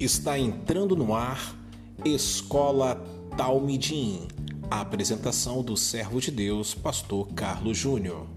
[0.00, 1.56] Está entrando no ar
[2.04, 3.04] Escola
[3.36, 4.28] Talmidim.
[4.70, 8.28] A apresentação do servo de Deus, pastor Carlos Júnior.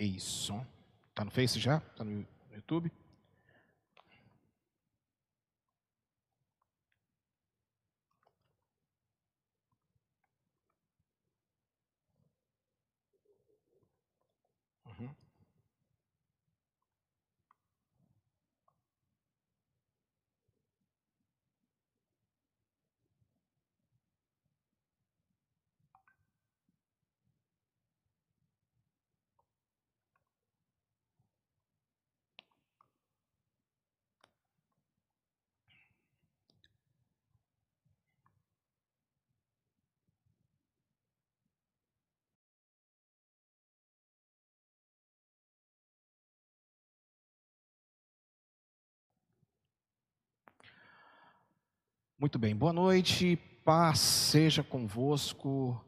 [0.00, 0.52] Isso.
[1.14, 1.78] Tá no Face já?
[1.96, 2.90] Tá no YouTube?
[52.18, 55.78] Muito bem, boa noite, paz seja convosco,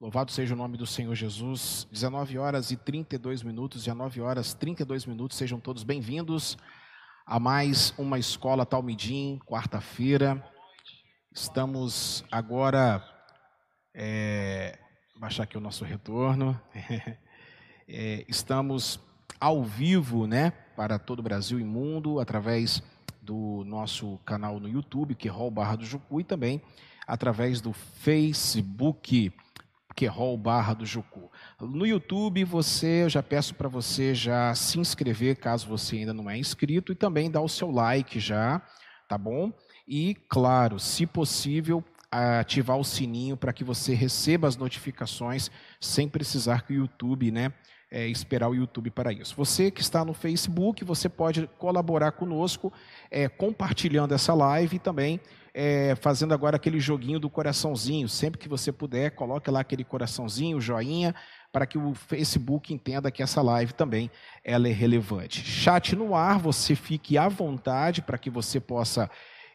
[0.00, 1.88] louvado seja o nome do Senhor Jesus.
[1.90, 6.56] 19 horas e 32 minutos, 19 horas e 32 minutos, sejam todos bem-vindos
[7.26, 10.48] a mais uma Escola Talmidim, quarta-feira.
[11.32, 13.04] Estamos agora,
[13.92, 14.78] é,
[15.16, 16.58] baixar aqui o nosso retorno,
[17.88, 19.00] é, estamos
[19.40, 22.80] ao vivo, né, para todo o Brasil e mundo, através
[23.24, 26.60] do nosso canal no YouTube, Querol Barra do Jucu, e também
[27.06, 29.32] através do Facebook,
[29.94, 31.30] Querol Barra do Jucu.
[31.60, 36.28] No YouTube, você, eu já peço para você já se inscrever, caso você ainda não
[36.28, 38.60] é inscrito, e também dar o seu like já,
[39.08, 39.52] tá bom?
[39.86, 46.62] E, claro, se possível, ativar o sininho para que você receba as notificações sem precisar
[46.62, 47.52] que o YouTube, né,
[47.94, 49.36] é, esperar o YouTube para isso.
[49.36, 52.72] Você que está no Facebook, você pode colaborar conosco,
[53.08, 55.20] é, compartilhando essa live e também
[55.54, 58.08] é, fazendo agora aquele joguinho do coraçãozinho.
[58.08, 61.14] Sempre que você puder, coloque lá aquele coraçãozinho, joinha,
[61.52, 64.10] para que o Facebook entenda que essa live também
[64.42, 65.44] ela é relevante.
[65.44, 69.08] Chat no ar, você fique à vontade para que você possa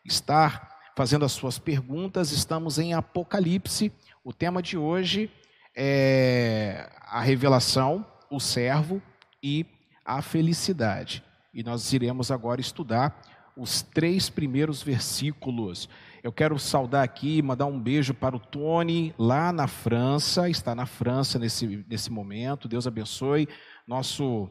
[0.06, 2.31] estar fazendo as suas perguntas.
[2.31, 3.91] Estamos em Apocalipse.
[4.23, 5.29] O tema de hoje
[5.75, 9.01] é a revelação, o servo
[9.41, 9.66] e
[10.06, 11.23] a felicidade.
[11.53, 13.22] E nós iremos agora estudar
[13.56, 15.90] os três primeiros versículos.
[16.23, 20.85] Eu quero saudar aqui, mandar um beijo para o Tony, lá na França, está na
[20.85, 22.68] França nesse, nesse momento.
[22.68, 23.47] Deus abençoe.
[23.88, 24.50] Nosso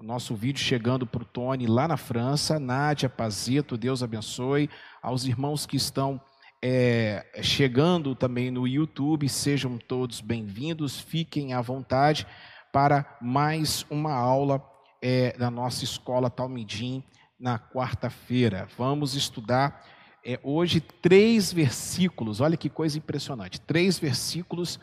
[0.00, 2.58] nosso vídeo chegando para o Tony lá na França.
[2.58, 4.68] Nádia Pazito, Deus abençoe.
[5.00, 6.20] Aos irmãos que estão
[6.60, 12.26] é, chegando também no YouTube, sejam todos bem-vindos, fiquem à vontade
[12.72, 14.64] para mais uma aula
[15.02, 17.04] é, da nossa escola Talmidim
[17.38, 18.66] na quarta-feira.
[18.78, 19.84] Vamos estudar
[20.24, 24.80] é, hoje três versículos, olha que coisa impressionante, três versículos,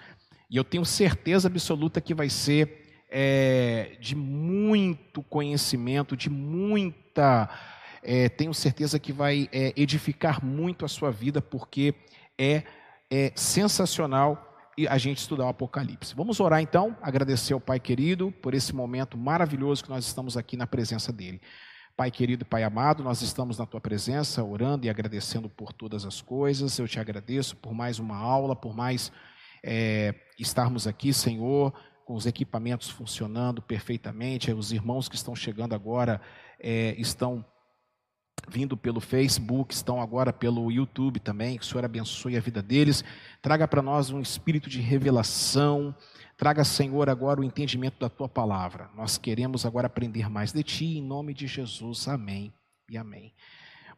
[0.51, 7.49] e eu tenho certeza absoluta que vai ser é, de muito conhecimento, de muita.
[8.03, 11.93] É, tenho certeza que vai é, edificar muito a sua vida, porque
[12.37, 12.63] é,
[13.09, 13.31] é
[14.79, 16.15] sensacional a gente estudar o Apocalipse.
[16.15, 20.55] Vamos orar então, agradecer ao Pai querido por esse momento maravilhoso que nós estamos aqui
[20.55, 21.41] na presença dele.
[21.97, 26.21] Pai querido, Pai amado, nós estamos na tua presença, orando e agradecendo por todas as
[26.21, 26.77] coisas.
[26.79, 29.11] Eu te agradeço por mais uma aula, por mais
[29.61, 31.73] é, estarmos aqui, Senhor,
[32.05, 34.51] com os equipamentos funcionando perfeitamente.
[34.53, 36.21] Os irmãos que estão chegando agora
[36.59, 37.43] é, estão
[38.47, 41.57] vindo pelo Facebook, estão agora pelo YouTube também.
[41.57, 43.03] Que o Senhor abençoe a vida deles.
[43.41, 45.95] Traga para nós um espírito de revelação.
[46.37, 48.89] Traga, Senhor, agora o entendimento da tua palavra.
[48.95, 52.07] Nós queremos agora aprender mais de ti, em nome de Jesus.
[52.07, 52.53] Amém
[52.89, 53.33] e amém.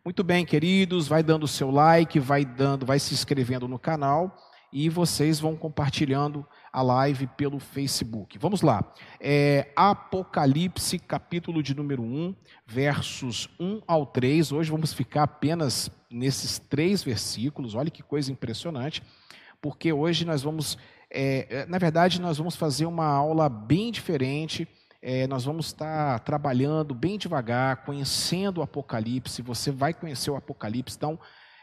[0.03, 4.35] Muito bem, queridos, vai dando o seu like, vai dando, vai se inscrevendo no canal
[4.73, 8.37] e vocês vão compartilhando a live pelo Facebook.
[8.37, 8.93] Vamos lá.
[9.19, 12.33] É, Apocalipse, capítulo de número 1,
[12.65, 14.51] versos 1 ao 3.
[14.51, 17.75] Hoje vamos ficar apenas nesses três versículos.
[17.75, 19.03] Olha que coisa impressionante,
[19.61, 20.77] porque hoje nós vamos,
[21.09, 24.67] é, é na verdade, nós vamos fazer uma aula bem diferente.
[25.01, 29.41] É, nós vamos estar trabalhando bem devagar, conhecendo o Apocalipse.
[29.41, 31.19] Você vai conhecer o Apocalipse, então.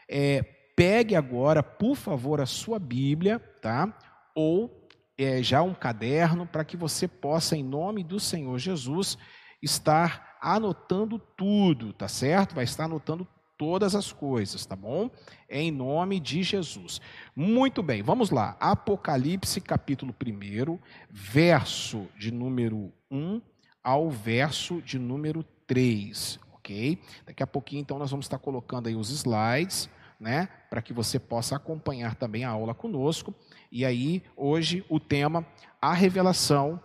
[0.07, 0.43] É,
[0.75, 3.93] pegue agora, por favor, a sua Bíblia, tá?
[4.33, 4.78] Ou
[5.19, 9.17] é, já um caderno para que você possa, em nome do Senhor Jesus,
[9.61, 12.55] estar anotando tudo, tá certo?
[12.55, 13.27] Vai estar anotando
[13.57, 15.11] todas as coisas, tá bom?
[15.49, 17.01] Em nome de Jesus.
[17.35, 18.55] Muito bem, vamos lá.
[18.61, 20.79] Apocalipse, capítulo 1,
[21.09, 23.41] verso de número 1
[23.83, 26.97] ao verso de número 3, ok?
[27.25, 30.47] Daqui a pouquinho, então, nós vamos estar colocando aí os slides, né?
[30.69, 33.35] Para que você possa acompanhar também a aula conosco.
[33.71, 35.45] E aí, hoje, o tema,
[35.81, 36.81] a revelação,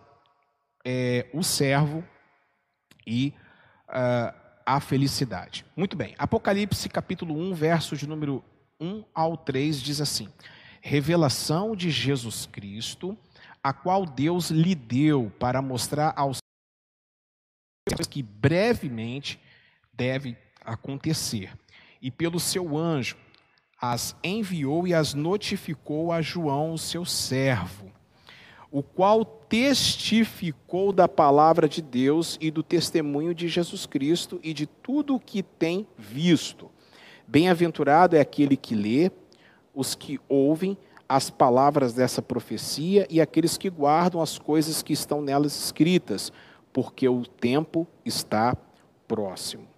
[0.85, 2.05] é, o servo
[3.07, 3.33] e.
[3.89, 5.65] Uh, a felicidade.
[5.77, 6.15] Muito bem.
[6.19, 8.43] Apocalipse capítulo 1, verso de número
[8.81, 10.29] 1 ao 3 diz assim:
[10.81, 13.17] Revelação de Jesus Cristo,
[13.63, 16.39] a qual Deus lhe deu para mostrar aos
[18.11, 19.39] que brevemente
[19.93, 21.53] deve acontecer.
[22.01, 23.17] E pelo seu anjo
[23.93, 27.95] as enviou e as notificou a João, seu servo
[28.75, 34.67] o qual testificou da palavra de Deus e do testemunho de Jesus Cristo e de
[34.67, 36.69] tudo o que tem visto.
[37.25, 39.13] Bem-aventurado é aquele que lê,
[39.73, 40.77] os que ouvem
[41.09, 46.33] as palavras dessa profecia e aqueles que guardam as coisas que estão nelas escritas,
[46.73, 48.57] porque o tempo está
[49.07, 49.69] próximo.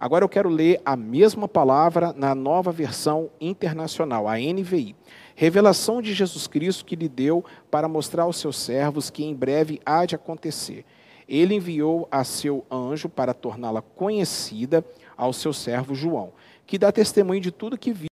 [0.00, 4.94] Agora eu quero ler a mesma palavra na nova versão internacional, a NVI.
[5.34, 9.80] Revelação de Jesus Cristo que lhe deu para mostrar aos seus servos que em breve
[9.84, 10.84] há de acontecer.
[11.28, 14.84] Ele enviou a seu anjo para torná-la conhecida
[15.16, 16.32] ao seu servo João,
[16.64, 18.08] que dá testemunho de tudo que viu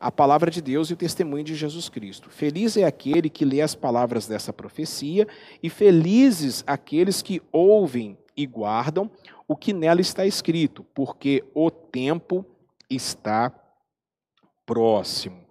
[0.00, 2.28] a palavra de Deus e o testemunho de Jesus Cristo.
[2.28, 5.28] Feliz é aquele que lê as palavras dessa profecia,
[5.62, 9.10] e felizes aqueles que ouvem e guardam
[9.46, 12.44] o que nela está escrito, porque o tempo
[12.88, 13.52] está
[14.64, 15.42] próximo.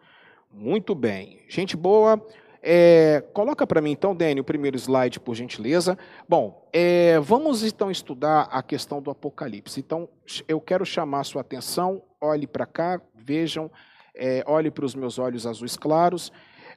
[0.51, 1.43] Muito bem.
[1.47, 2.21] Gente boa.
[2.63, 5.97] É, coloca para mim então, Dani, o primeiro slide, por gentileza.
[6.29, 9.79] Bom, é, vamos então estudar a questão do Apocalipse.
[9.79, 10.07] Então,
[10.47, 13.71] eu quero chamar a sua atenção, olhe para cá, vejam,
[14.15, 16.31] é, olhe para os meus olhos azuis claros.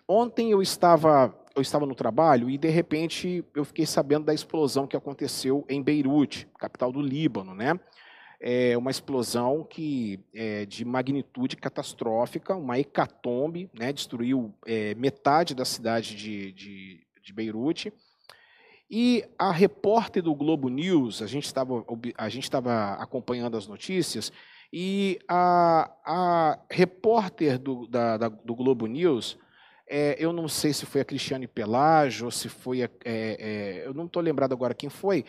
[0.08, 4.86] Ontem eu estava, eu estava no trabalho e, de repente, eu fiquei sabendo da explosão
[4.86, 7.78] que aconteceu em Beirute, capital do Líbano, né?
[8.46, 15.64] é uma explosão que é de magnitude catastrófica, uma hecatombe, né, destruiu é, metade da
[15.64, 17.90] cidade de, de, de Beirute.
[18.90, 21.82] E a repórter do Globo News, a gente estava
[22.18, 24.30] a gente estava acompanhando as notícias
[24.70, 29.38] e a, a repórter do, da, da, do Globo News,
[29.86, 33.86] é, eu não sei se foi a Cristiane Pelágio ou se foi a, é, é,
[33.86, 35.24] eu não estou lembrado agora quem foi,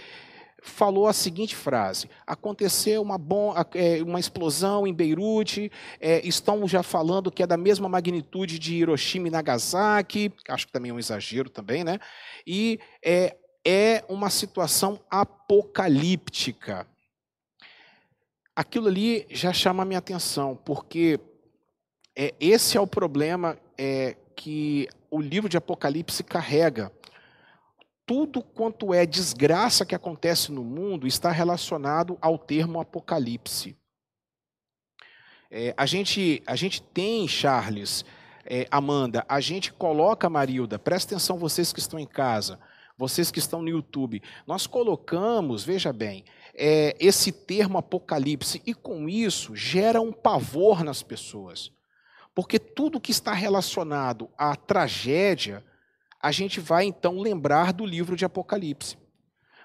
[0.66, 6.82] falou a seguinte frase: aconteceu uma, bom, é, uma explosão em Beirute, é, estão já
[6.84, 11.00] falando que é da mesma magnitude de Hiroshima e Nagasaki, acho que também é um
[11.00, 12.00] exagero também, né?
[12.46, 13.36] E é,
[13.66, 16.88] é uma situação apocalíptica.
[18.56, 21.20] Aquilo ali já chama a minha atenção, porque
[22.16, 26.92] é, esse é o problema é, que o livro de Apocalipse carrega
[28.06, 33.76] tudo quanto é desgraça que acontece no mundo está relacionado ao termo apocalipse.
[35.50, 38.06] É, a, gente, a gente tem, Charles,
[38.46, 42.60] é, Amanda, a gente coloca, Marilda, presta atenção vocês que estão em casa,
[42.98, 46.24] vocês que estão no YouTube, nós colocamos, veja bem,
[46.54, 51.72] é, esse termo apocalipse, e com isso gera um pavor nas pessoas.
[52.36, 55.64] Porque tudo que está relacionado à tragédia,
[56.22, 58.98] a gente vai então lembrar do livro de Apocalipse.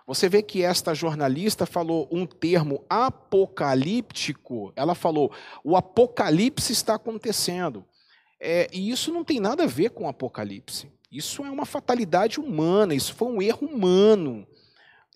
[0.06, 4.72] Você vê que esta jornalista falou um termo apocalíptico.
[4.74, 7.84] Ela falou: o apocalipse está acontecendo.
[8.40, 10.90] É, e isso não tem nada a ver com o apocalipse.
[11.12, 14.46] Isso é uma fatalidade humana, isso foi um erro humano.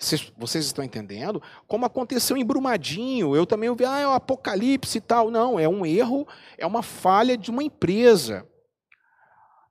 [0.05, 1.43] Vocês, vocês estão entendendo?
[1.67, 5.31] Como aconteceu em Brumadinho, eu também ouvi, ah, é o apocalipse e tal.
[5.31, 8.47] Não, é um erro, é uma falha de uma empresa.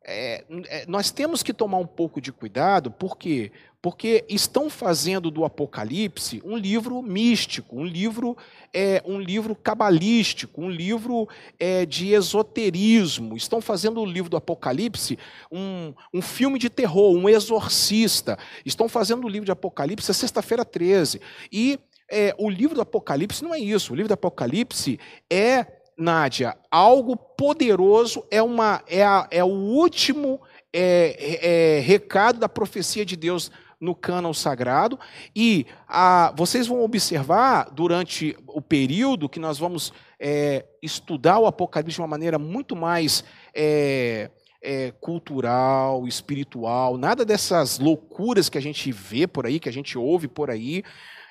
[0.06, 3.52] É, é, nós temos que tomar um pouco de cuidado, por quê?
[3.84, 8.38] Porque estão fazendo do Apocalipse um livro místico, um livro,
[8.74, 11.28] é, um livro cabalístico, um livro
[11.60, 13.36] é, de esoterismo.
[13.36, 15.20] Estão fazendo o livro do Apocalipse
[15.52, 18.40] um, um filme de terror, um exorcista.
[18.66, 21.20] Estão fazendo o livro de Apocalipse a sexta-feira 13.
[21.52, 21.78] E
[22.10, 23.92] é, o livro do Apocalipse não é isso.
[23.92, 24.98] O livro do Apocalipse
[25.30, 32.50] é Nádia, algo poderoso é, uma, é, a, é o último é, é, recado da
[32.50, 33.52] profecia de Deus
[33.84, 34.98] no cânon sagrado.
[35.36, 41.96] E a, vocês vão observar durante o período que nós vamos é, estudar o Apocalipse
[41.96, 48.90] de uma maneira muito mais é, é, cultural, espiritual, nada dessas loucuras que a gente
[48.90, 50.82] vê por aí, que a gente ouve por aí.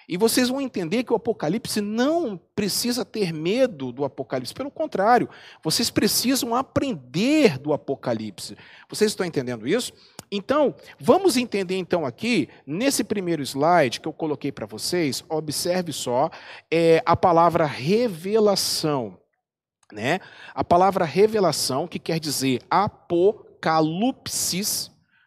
[0.06, 5.26] E vocês vão entender que o Apocalipse não precisa ter medo do Apocalipse, pelo contrário,
[5.64, 8.58] vocês precisam aprender do Apocalipse.
[8.90, 9.94] Vocês estão entendendo isso?
[10.34, 16.30] Então, vamos entender então aqui, nesse primeiro slide que eu coloquei para vocês, observe só,
[16.70, 19.18] é a palavra revelação.
[19.92, 20.20] Né?
[20.54, 23.30] A palavra revelação, que quer dizer apocalipsis,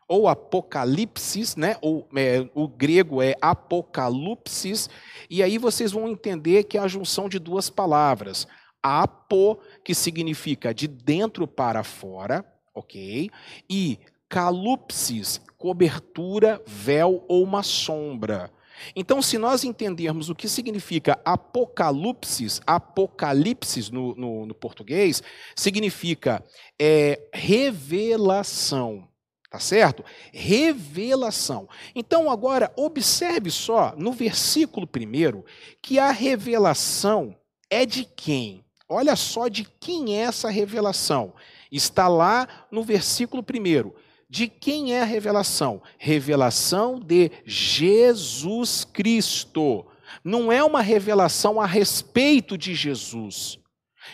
[0.07, 1.77] ou apocalipsis, né?
[1.81, 4.89] Ou, é, o grego é apocalipsis,
[5.29, 8.47] e aí vocês vão entender que é a junção de duas palavras.
[8.81, 12.43] Apo, que significa de dentro para fora,
[12.73, 13.29] ok?
[13.69, 13.99] E
[14.35, 18.51] calupsis, cobertura, véu ou uma sombra.
[18.93, 25.23] Então, se nós entendermos o que significa apocalipsis, apocalipsis no, no, no português,
[25.55, 26.43] significa
[26.77, 29.07] é, revelação.
[29.49, 30.03] Tá certo?
[30.33, 31.69] Revelação.
[31.95, 35.45] Então, agora, observe só no versículo primeiro
[35.81, 37.33] que a revelação
[37.69, 38.65] é de quem?
[38.89, 41.33] Olha só de quem é essa revelação.
[41.71, 43.95] Está lá no versículo primeiro.
[44.29, 45.81] De quem é a revelação?
[45.97, 49.85] Revelação de Jesus Cristo.
[50.23, 53.59] Não é uma revelação a respeito de Jesus.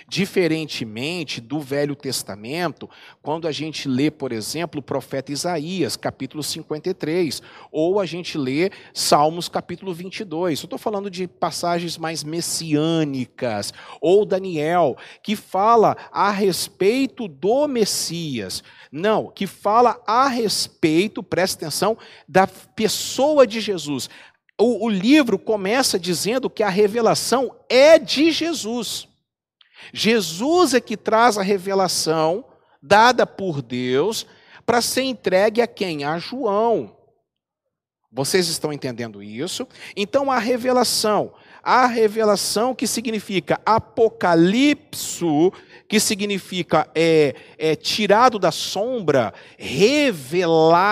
[0.08, 2.90] Diferentemente do Velho Testamento,
[3.22, 8.72] quando a gente lê, por exemplo, o profeta Isaías, capítulo 53, ou a gente lê
[8.94, 10.60] Salmos, capítulo 22.
[10.60, 18.64] Eu estou falando de passagens mais messiânicas, ou Daniel, que fala a respeito do Messias.
[18.92, 24.10] Não, que fala a respeito, presta atenção, da pessoa de Jesus.
[24.60, 29.08] O, o livro começa dizendo que a revelação é de Jesus.
[29.94, 32.46] Jesus é que traz a revelação
[32.82, 34.26] dada por Deus
[34.66, 36.04] para ser entregue a quem?
[36.04, 36.96] A João.
[38.12, 39.66] Vocês estão entendendo isso?
[39.96, 41.34] Então a revelação,
[41.64, 45.54] a revelação que significa apocalipso,
[45.88, 50.92] que significa é, é tirado da sombra, revelado,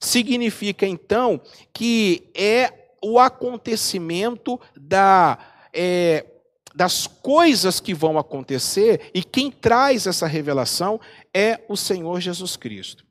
[0.00, 1.40] significa então
[1.72, 5.38] que é o acontecimento da
[5.72, 6.26] é,
[6.74, 11.00] das coisas que vão acontecer, e quem traz essa revelação
[11.32, 13.04] é o Senhor Jesus Cristo.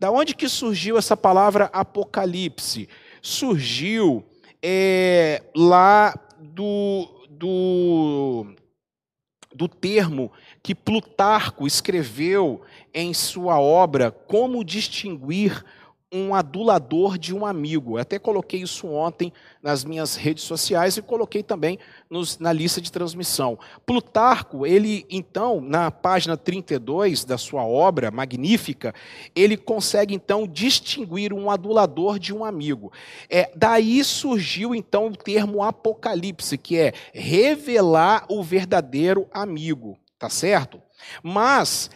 [0.00, 2.88] Da onde que surgiu essa palavra Apocalipse?
[3.22, 4.24] Surgiu
[4.62, 8.46] é, lá do, do,
[9.54, 12.60] do termo que Plutarco escreveu
[12.92, 15.64] em sua obra Como Distinguir
[16.10, 17.96] um adulador de um amigo.
[17.96, 22.80] Eu até coloquei isso ontem nas minhas redes sociais e coloquei também nos, na lista
[22.80, 23.58] de transmissão.
[23.84, 28.94] Plutarco, ele então, na página 32 da sua obra magnífica,
[29.36, 32.90] ele consegue então distinguir um adulador de um amigo.
[33.28, 40.80] É, daí surgiu então o termo apocalipse, que é revelar o verdadeiro amigo, tá certo?
[41.22, 41.90] Mas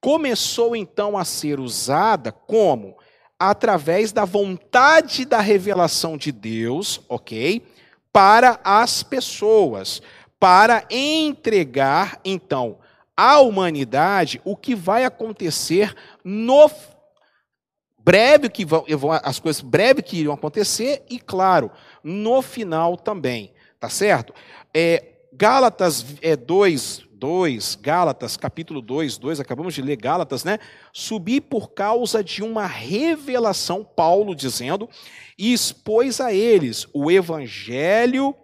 [0.00, 2.94] começou então a ser usada como
[3.38, 7.62] através da vontade da revelação de Deus, ok?
[8.12, 10.00] Para as pessoas,
[10.38, 12.78] para entregar, então,
[13.16, 16.70] à humanidade o que vai acontecer no
[17.98, 18.84] breve que vão,
[19.22, 21.70] as coisas breve que irão acontecer e claro
[22.02, 24.34] no final também tá certo
[24.74, 30.58] é, Gálatas é, 2 2, Gálatas, capítulo 2, 2, acabamos de ler Gálatas, né?
[30.92, 34.90] Subi por causa de uma revelação, Paulo dizendo,
[35.38, 38.36] e expôs a eles o evangelho,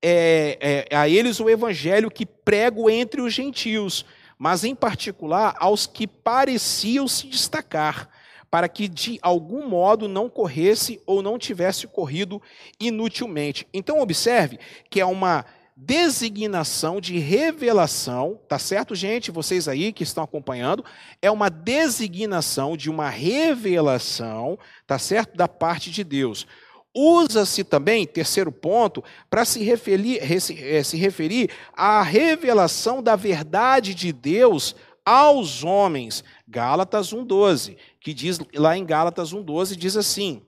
[0.00, 4.06] é, é, a eles o evangelho que prego entre os gentios,
[4.38, 8.08] mas em particular aos que pareciam se destacar,
[8.48, 12.40] para que de algum modo não corresse ou não tivesse corrido
[12.78, 13.66] inutilmente.
[13.74, 15.44] Então, observe que é uma
[15.76, 19.30] designação de revelação, tá certo, gente?
[19.30, 20.84] Vocês aí que estão acompanhando,
[21.20, 26.46] é uma designação de uma revelação, tá certo, da parte de Deus.
[26.94, 34.12] Usa-se também, terceiro ponto, para se referir, eh, se referir à revelação da verdade de
[34.12, 36.22] Deus aos homens.
[36.46, 40.42] Gálatas 1,12, que diz lá em Gálatas 1,12, diz assim: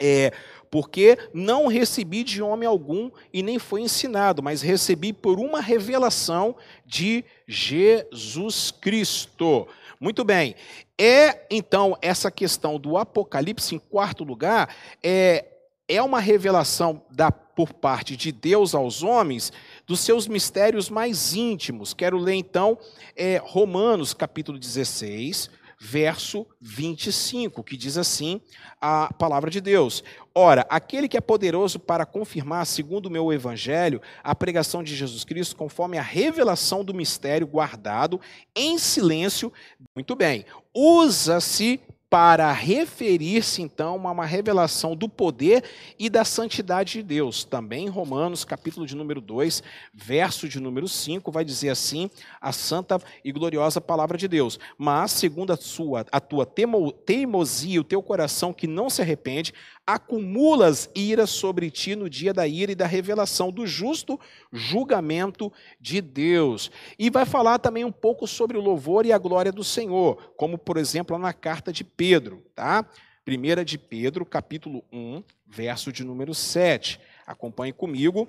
[0.00, 0.32] é,
[0.74, 6.56] porque não recebi de homem algum e nem foi ensinado, mas recebi por uma revelação
[6.84, 9.68] de Jesus Cristo.
[10.00, 10.56] Muito bem.
[10.98, 15.44] É então essa questão do Apocalipse em quarto lugar é
[15.86, 19.52] é uma revelação da por parte de Deus aos homens
[19.86, 21.94] dos seus mistérios mais íntimos.
[21.94, 22.76] Quero ler então
[23.14, 25.50] é, Romanos capítulo 16,
[25.84, 28.40] verso 25, que diz assim
[28.80, 30.02] a palavra de Deus:
[30.36, 35.22] Ora, aquele que é poderoso para confirmar, segundo o meu evangelho, a pregação de Jesus
[35.22, 38.20] Cristo, conforme a revelação do mistério guardado
[38.54, 39.52] em silêncio,
[39.94, 41.80] muito bem, usa-se
[42.14, 45.64] para referir-se então a uma revelação do poder
[45.98, 47.42] e da santidade de Deus.
[47.42, 52.08] Também em Romanos, capítulo de número 2, verso de número 5, vai dizer assim:
[52.40, 54.60] a santa e gloriosa palavra de Deus.
[54.78, 59.52] Mas, segundo a sua a tua teimosia, o teu coração que não se arrepende,
[59.86, 64.18] acumulas ira sobre ti no dia da ira e da revelação do justo
[64.50, 66.70] julgamento de Deus.
[66.98, 70.56] E vai falar também um pouco sobre o louvor e a glória do Senhor, como
[70.56, 72.88] por exemplo na carta de Pedro, tá?
[73.26, 77.00] 1 de Pedro, capítulo 1, verso de número 7.
[77.26, 78.28] Acompanhe comigo.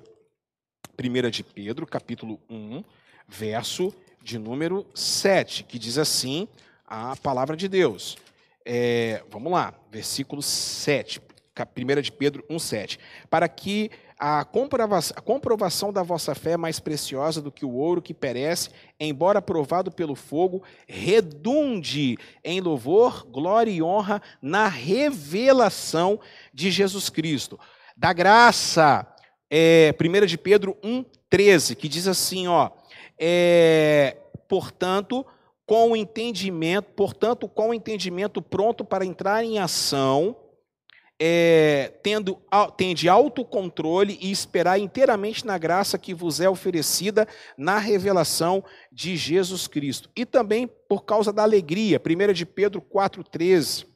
[0.98, 2.82] 1 de Pedro, capítulo 1,
[3.28, 6.48] verso de número 7, que diz assim
[6.86, 8.16] a palavra de Deus.
[8.64, 11.20] É, vamos lá, versículo 7.
[11.64, 12.98] 1 de Pedro 1,7.
[13.30, 17.74] Para que a comprovação, a comprovação da vossa fé é mais preciosa do que o
[17.74, 26.18] ouro que perece, embora provado pelo fogo, redunde em louvor, glória e honra na revelação
[26.52, 27.58] de Jesus Cristo.
[27.96, 29.06] Da graça,
[29.50, 32.70] é, 1 de Pedro 1,13, que diz assim, ó,
[33.18, 34.16] é,
[34.48, 35.26] portanto,
[35.66, 40.36] com o entendimento, portanto, com o entendimento pronto para entrar em ação,
[41.18, 42.38] é, tendo,
[42.76, 49.66] tende autocontrole e esperar inteiramente na graça que vos é oferecida na revelação de Jesus
[49.66, 50.10] Cristo.
[50.14, 53.86] E também por causa da alegria, 1 de Pedro 4,13,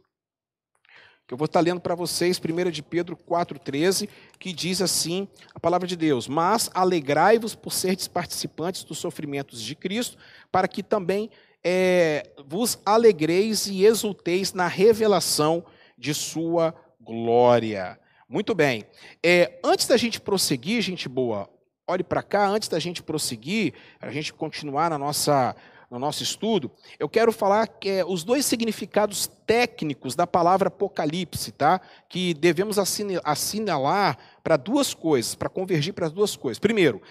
[1.27, 4.09] que eu vou estar lendo para vocês, 1 de Pedro 4,13,
[4.39, 9.77] que diz assim a palavra de Deus: Mas alegrai-vos por seres participantes dos sofrimentos de
[9.77, 10.17] Cristo,
[10.51, 11.31] para que também
[11.63, 15.65] é, vos alegreis e exulteis na revelação
[15.97, 16.75] de sua
[17.11, 17.99] glória.
[18.29, 18.85] Muito bem.
[19.21, 21.51] É, antes da gente prosseguir, gente boa,
[21.85, 25.57] olhe para cá, antes da gente prosseguir, a gente continuar na nossa,
[25.91, 26.71] no nosso estudo,
[27.01, 31.81] eu quero falar que é, os dois significados técnicos da palavra Apocalipse, tá?
[32.09, 36.61] Que devemos assinalar para duas coisas, para convergir para duas coisas.
[36.61, 37.03] Primeiro,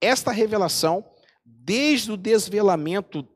[0.00, 1.04] esta revelação,
[1.44, 3.26] desde o desvelamento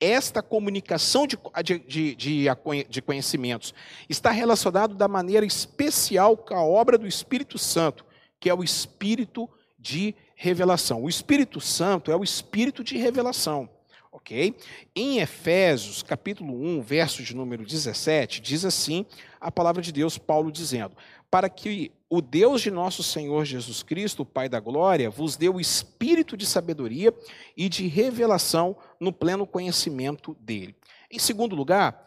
[0.00, 2.46] esta comunicação de, de, de,
[2.88, 3.74] de, conhecimentos
[4.08, 8.04] está relacionado da maneira especial com a obra do Espírito Santo,
[8.38, 11.02] que é o Espírito de revelação.
[11.02, 13.68] O Espírito Santo é o Espírito de revelação.
[14.10, 14.56] Ok?
[14.94, 19.04] Em Efésios, capítulo 1, verso de número 17, diz assim
[19.40, 20.96] a palavra de Deus, Paulo dizendo:
[21.30, 25.48] Para que o Deus de nosso Senhor Jesus Cristo, o Pai da glória, vos dê
[25.48, 27.14] o espírito de sabedoria
[27.56, 30.74] e de revelação no pleno conhecimento dele.
[31.10, 32.04] Em segundo lugar,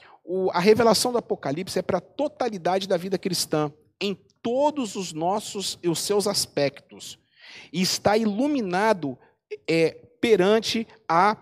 [0.52, 5.78] a revelação do Apocalipse é para a totalidade da vida cristã, em todos os nossos
[5.84, 7.20] e os seus aspectos,
[7.72, 9.18] e está iluminado
[9.68, 11.38] é, perante a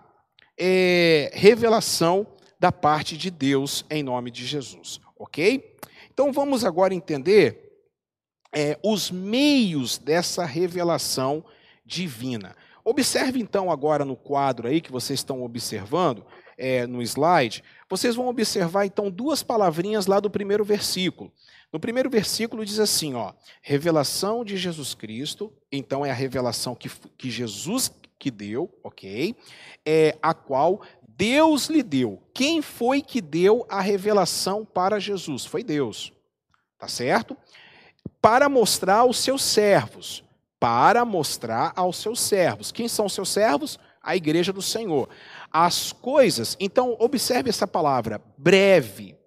[0.57, 2.27] é, revelação
[2.59, 5.77] da parte de Deus em nome de Jesus, ok?
[6.11, 7.68] Então vamos agora entender
[8.53, 11.43] é, os meios dessa revelação
[11.85, 12.55] divina.
[12.83, 16.25] Observe então agora no quadro aí que vocês estão observando,
[16.57, 21.31] é, no slide, vocês vão observar então duas palavrinhas lá do primeiro versículo.
[21.71, 26.89] No primeiro versículo diz assim, ó, revelação de Jesus Cristo, então é a revelação que,
[27.17, 29.35] que Jesus que deu, ok?
[29.85, 32.21] É a qual Deus lhe deu.
[32.33, 35.45] Quem foi que deu a revelação para Jesus?
[35.45, 36.11] Foi Deus.
[36.77, 37.37] Tá certo?
[38.21, 40.23] Para mostrar aos seus servos.
[40.59, 42.71] Para mostrar aos seus servos.
[42.71, 43.79] Quem são os seus servos?
[44.01, 45.09] A igreja do Senhor.
[45.51, 49.17] As coisas, então observe essa palavra, breve,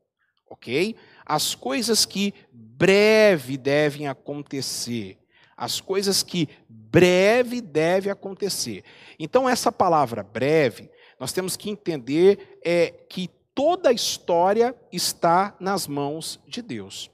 [0.49, 0.95] ok?
[1.25, 5.19] As coisas que breve devem acontecer.
[5.57, 8.85] As coisas que breve deve acontecer.
[9.19, 15.87] Então, essa palavra breve, nós temos que entender é, que toda a história está nas
[15.87, 17.11] mãos de Deus.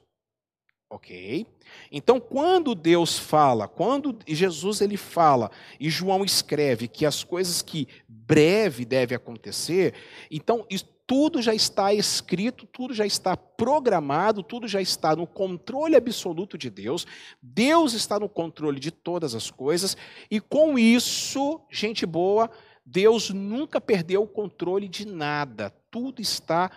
[0.89, 1.45] Ok?
[1.91, 7.87] Então, quando Deus fala, quando Jesus ele fala e João escreve que as coisas que
[8.07, 9.93] breve deve acontecer,
[10.31, 10.65] então
[11.09, 16.69] tudo já está escrito, tudo já está programado, tudo já está no controle absoluto de
[16.69, 17.05] Deus.
[17.41, 19.95] Deus está no controle de todas as coisas
[20.29, 22.49] e com isso, gente boa,
[22.83, 25.71] Deus nunca perdeu o controle de nada.
[25.91, 26.71] Tudo está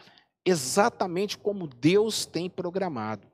[0.45, 3.32] exatamente como Deus tem programado.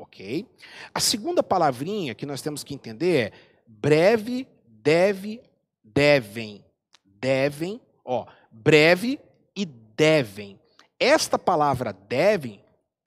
[0.00, 0.46] Ok?
[0.94, 3.32] A segunda palavrinha que nós temos que entender é
[3.66, 5.42] breve, deve,
[5.84, 6.64] devem.
[7.04, 9.20] Devem, ó, breve
[9.54, 10.58] e devem.
[10.98, 12.62] Esta palavra devem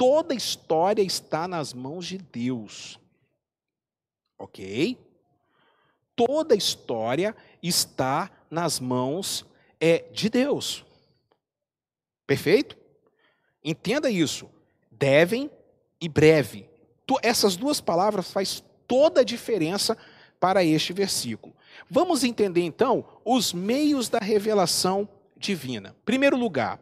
[0.06, 3.00] Toda a história está nas mãos de Deus.
[4.38, 4.98] Ok?
[6.16, 9.46] Toda a história está nas mãos
[9.80, 10.86] é, de Deus.
[12.28, 12.78] Perfeito?
[13.64, 14.50] Entenda isso.
[14.92, 15.50] Devem
[16.02, 16.70] e breve.
[17.22, 19.98] Essas duas palavras faz toda a diferença
[20.40, 21.56] para este versículo.
[21.90, 25.96] Vamos entender então os meios da revelação divina.
[26.06, 26.80] Primeiro lugar,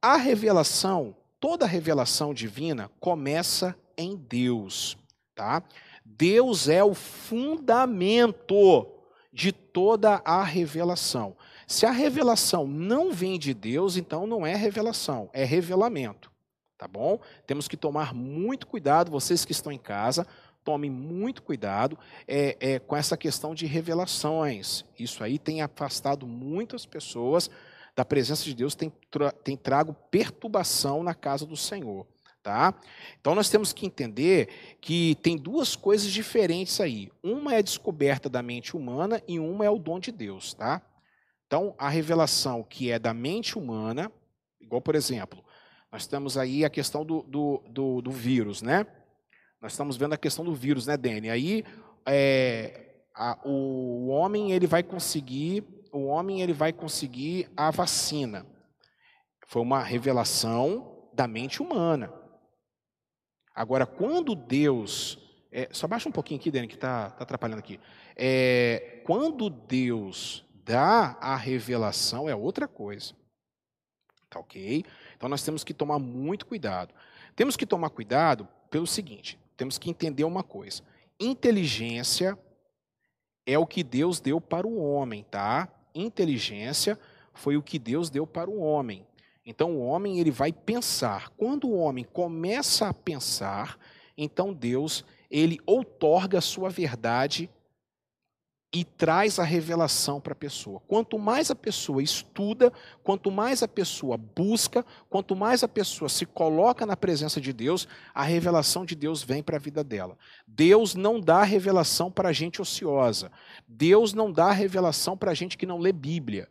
[0.00, 4.96] a revelação, toda revelação divina começa em Deus,
[5.34, 5.62] tá?
[6.04, 8.86] Deus é o fundamento
[9.32, 11.36] de toda a revelação.
[11.66, 16.30] Se a revelação não vem de Deus, então não é revelação, é revelamento.
[16.84, 17.18] Tá bom?
[17.46, 20.26] Temos que tomar muito cuidado, vocês que estão em casa,
[20.62, 24.84] tomem muito cuidado é, é, com essa questão de revelações.
[24.98, 27.48] Isso aí tem afastado muitas pessoas
[27.96, 28.92] da presença de Deus, tem,
[29.42, 32.06] tem trago perturbação na casa do Senhor.
[32.42, 32.74] Tá?
[33.18, 37.10] Então nós temos que entender que tem duas coisas diferentes aí.
[37.22, 40.82] Uma é a descoberta da mente humana e uma é o dom de Deus, tá?
[41.46, 44.12] Então a revelação que é da mente humana,
[44.60, 45.42] igual por exemplo,
[45.94, 48.84] nós temos aí a questão do, do, do, do vírus, né?
[49.62, 51.30] Nós estamos vendo a questão do vírus, né, Dani?
[51.30, 51.64] Aí
[52.04, 58.44] é, a, o homem ele vai conseguir, o homem ele vai conseguir a vacina.
[59.46, 62.12] Foi uma revelação da mente humana.
[63.54, 65.16] Agora, quando Deus.
[65.52, 67.78] É, só baixa um pouquinho aqui, Dani, que está tá atrapalhando aqui.
[68.16, 73.14] É, quando Deus dá a revelação, é outra coisa.
[74.28, 74.84] Tá ok?
[75.24, 76.92] Então nós temos que tomar muito cuidado.
[77.34, 80.82] Temos que tomar cuidado pelo seguinte: temos que entender uma coisa.
[81.18, 82.38] Inteligência
[83.46, 85.66] é o que Deus deu para o homem, tá?
[85.94, 87.00] Inteligência
[87.32, 89.06] foi o que Deus deu para o homem.
[89.46, 91.30] Então o homem ele vai pensar.
[91.30, 93.78] Quando o homem começa a pensar,
[94.18, 97.48] então Deus ele outorga a sua verdade
[98.74, 100.82] e traz a revelação para a pessoa.
[100.88, 102.72] Quanto mais a pessoa estuda,
[103.04, 107.86] quanto mais a pessoa busca, quanto mais a pessoa se coloca na presença de Deus,
[108.12, 110.18] a revelação de Deus vem para a vida dela.
[110.44, 113.30] Deus não dá revelação para gente ociosa.
[113.68, 116.48] Deus não dá revelação para gente que não lê Bíblia.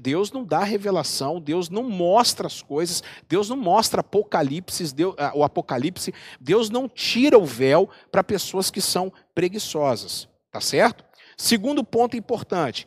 [0.00, 5.42] Deus não dá revelação, Deus não mostra as coisas, Deus não mostra apocalipse, Deus, o
[5.42, 11.04] apocalipse, Deus não tira o véu para pessoas que são preguiçosas, tá certo?
[11.36, 12.86] Segundo ponto importante,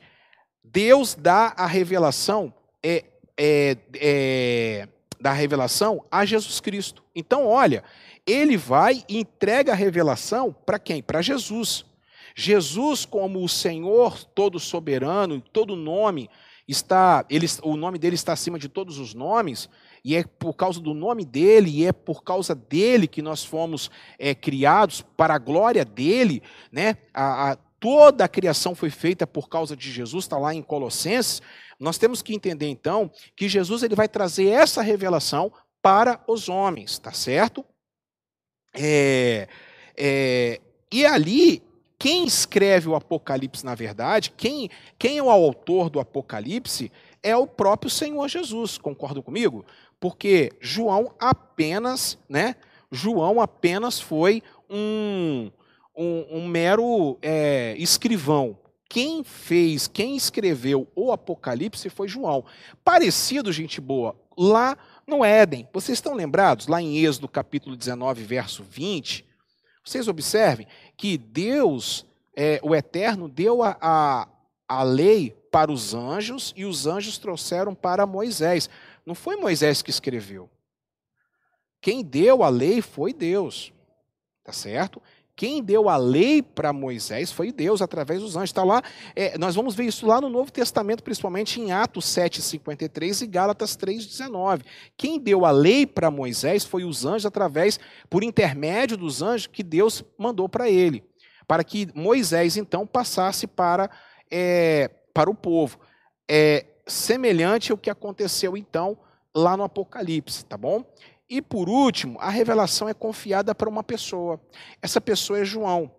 [0.63, 3.05] Deus dá a revelação é,
[3.38, 4.88] é, é,
[5.19, 7.03] da revelação a Jesus Cristo.
[7.15, 7.83] Então, olha,
[8.25, 11.01] ele vai e entrega a revelação para quem?
[11.01, 11.86] Para Jesus.
[12.36, 16.29] Jesus, como o Senhor todo soberano, todo nome
[16.67, 19.69] está, ele, o nome dele está acima de todos os nomes,
[20.03, 23.89] e é por causa do nome dele, e é por causa dele que nós fomos
[24.19, 26.97] é, criados, para a glória dele, né?
[27.13, 31.41] A, a, toda a criação foi feita por causa de Jesus, está lá em Colossenses.
[31.79, 36.97] Nós temos que entender então que Jesus ele vai trazer essa revelação para os homens,
[36.97, 37.63] tá certo?
[38.73, 39.47] É,
[39.95, 40.61] é,
[40.91, 41.63] e ali
[41.99, 46.91] quem escreve o Apocalipse, na verdade, quem, quem é o autor do Apocalipse,
[47.23, 48.77] é o próprio Senhor Jesus.
[48.77, 49.65] Concordam comigo?
[49.99, 52.55] Porque João apenas, né?
[52.91, 55.51] João apenas foi um,
[55.97, 58.57] um, um mero é, escrivão.
[58.88, 62.45] Quem fez, quem escreveu o Apocalipse foi João.
[62.86, 65.67] Parecido, gente boa, lá no Éden.
[65.73, 66.67] Vocês estão lembrados?
[66.67, 69.25] Lá em Êxodo capítulo 19, verso 20,
[69.83, 72.05] vocês observem que Deus,
[72.36, 74.27] é, o Eterno, deu a, a,
[74.67, 78.69] a lei para os anjos e os anjos trouxeram para Moisés.
[79.05, 80.49] Não foi Moisés que escreveu.
[81.81, 83.73] Quem deu a lei foi Deus.
[84.43, 85.01] Tá certo?
[85.38, 88.50] Quem deu a lei para Moisés foi Deus, através dos anjos.
[88.50, 88.82] Está lá,
[89.15, 93.78] é, nós vamos ver isso lá no Novo Testamento, principalmente em Atos 7,53 e Gálatas
[93.78, 94.63] 3,19.
[94.97, 99.62] Quem deu a lei para Moisés foi os anjos, através, por intermédio dos anjos, que
[99.62, 101.04] Deus mandou para ele.
[101.47, 103.91] Para que Moisés, então, passasse para,
[104.32, 105.78] é, para o povo.
[106.28, 108.97] É semelhante ao que aconteceu, então,
[109.36, 110.84] lá no Apocalipse, tá bom?
[111.29, 114.39] E por último, a revelação é confiada para uma pessoa.
[114.81, 115.91] Essa pessoa é João.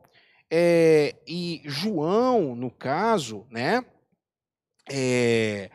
[0.50, 3.84] É, e João, no caso, né?
[4.90, 5.70] É,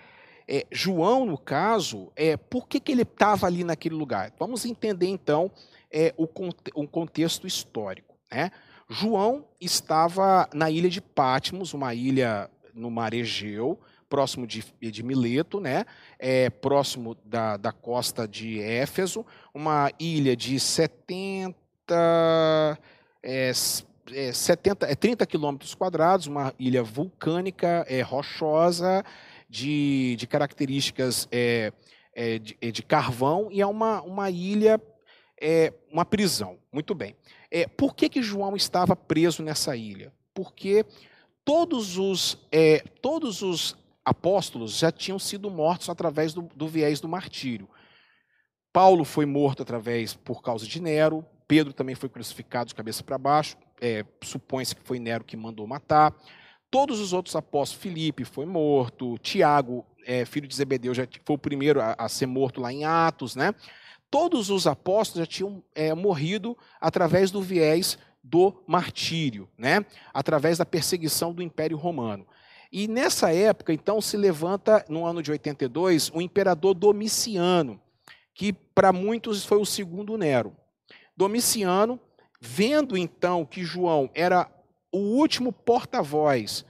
[0.48, 4.34] é, João, no caso, é, por que, que ele estava ali naquele lugar?
[4.40, 5.52] Vamos entender então
[5.92, 6.28] é, o,
[6.74, 8.16] o contexto histórico.
[8.32, 8.52] Né?
[8.90, 13.80] João estava na ilha de Patmos, uma ilha no mar Egeu,
[14.14, 15.86] próximo de, de Mileto, né?
[16.20, 21.56] É, próximo da, da costa de Éfeso, uma ilha de 70,
[23.24, 23.52] é,
[24.12, 29.04] é, 70, é 30 quilômetros quadrados, uma ilha vulcânica, é, rochosa,
[29.50, 31.74] de, de características é,
[32.14, 34.80] é, de, é, de, carvão, e é uma, uma ilha,
[35.42, 36.60] é, uma prisão.
[36.72, 37.16] Muito bem.
[37.50, 40.14] É, por que, que João estava preso nessa ilha?
[40.36, 40.86] Porque
[41.44, 47.08] todos os, é, todos os apóstolos já tinham sido mortos através do, do viés do
[47.08, 47.70] martírio.
[48.72, 53.18] Paulo foi morto através por causa de Nero, Pedro também foi crucificado de cabeça para
[53.18, 56.14] baixo, é, supõe-se que foi Nero que mandou matar.
[56.72, 61.40] Todos os outros apóstolos, Filipe foi morto, Tiago, é, filho de Zebedeu, já foi o
[61.40, 63.54] primeiro a, a, ser morto lá em Atos, né?
[64.10, 69.86] Todos os apóstolos já tinham é, morrido através do viés do martírio, né?
[70.14, 72.26] Através da perseguição do Império Romano.
[72.76, 77.80] E nessa época, então, se levanta, no ano de 82, o imperador Domiciano,
[78.34, 80.58] que para muitos foi o segundo Nero.
[81.16, 82.00] Domiciano,
[82.42, 84.50] vendo então que João era
[84.92, 86.66] o último porta-voz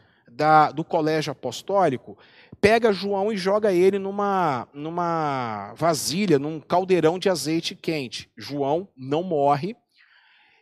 [0.76, 2.18] do colégio apostólico,
[2.60, 8.30] pega João e joga ele numa, numa vasilha, num caldeirão de azeite quente.
[8.36, 9.74] João não morre.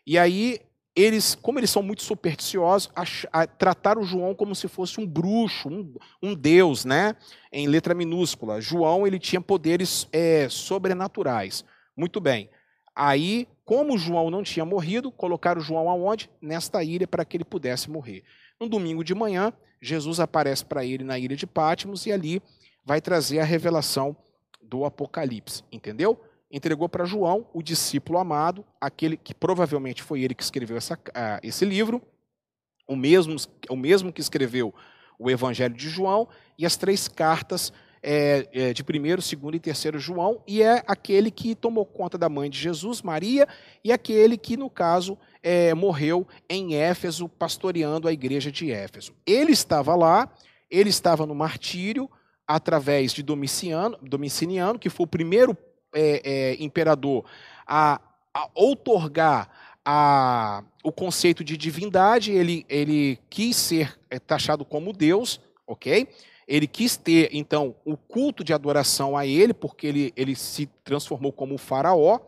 [0.05, 0.59] E aí
[0.95, 5.69] eles, como eles são muito supersticiosos, ach, a, trataram João como se fosse um bruxo,
[5.69, 7.15] um, um, deus, né?
[7.51, 8.59] Em letra minúscula.
[8.59, 11.63] João ele tinha poderes é, sobrenaturais.
[11.95, 12.49] Muito bem.
[12.93, 16.29] Aí, como João não tinha morrido, colocaram João aonde?
[16.41, 18.23] Nesta ilha para que ele pudesse morrer.
[18.59, 22.41] No domingo de manhã, Jesus aparece para ele na ilha de Patmos e ali
[22.83, 24.15] vai trazer a revelação
[24.61, 26.19] do Apocalipse, entendeu?
[26.51, 31.39] Entregou para João, o discípulo amado, aquele que provavelmente foi ele que escreveu essa, uh,
[31.41, 32.01] esse livro,
[32.87, 33.35] o mesmo,
[33.69, 34.73] o mesmo que escreveu
[35.17, 37.71] o Evangelho de João e as três cartas
[38.03, 42.27] é, é, de primeiro, segundo e terceiro João, e é aquele que tomou conta da
[42.27, 43.47] mãe de Jesus, Maria,
[43.83, 49.13] e aquele que, no caso, é, morreu em Éfeso, pastoreando a igreja de Éfeso.
[49.25, 50.33] Ele estava lá,
[50.69, 52.09] ele estava no martírio,
[52.47, 55.55] através de Domiciano, Domiciliano, que foi o primeiro
[55.93, 57.25] é, é, imperador
[57.67, 57.99] a,
[58.33, 59.49] a outorgar
[59.85, 66.07] a, o conceito de divindade, ele, ele quis ser é, taxado como Deus, ok?
[66.47, 71.31] Ele quis ter, então, o culto de adoração a ele, porque ele, ele se transformou
[71.31, 72.19] como faraó,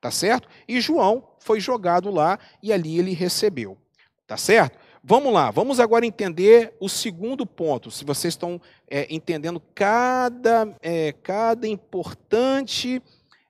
[0.00, 0.48] tá certo?
[0.66, 3.78] E João foi jogado lá e ali ele recebeu,
[4.26, 4.78] tá certo?
[5.02, 11.12] Vamos lá, vamos agora entender o segundo ponto, se vocês estão é, entendendo cada, é,
[11.12, 13.00] cada importante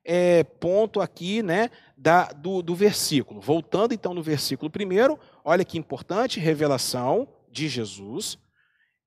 [0.04, 3.40] é, ponto aqui né, da, do, do versículo.
[3.40, 8.38] Voltando então no versículo primeiro, olha que importante, revelação de Jesus,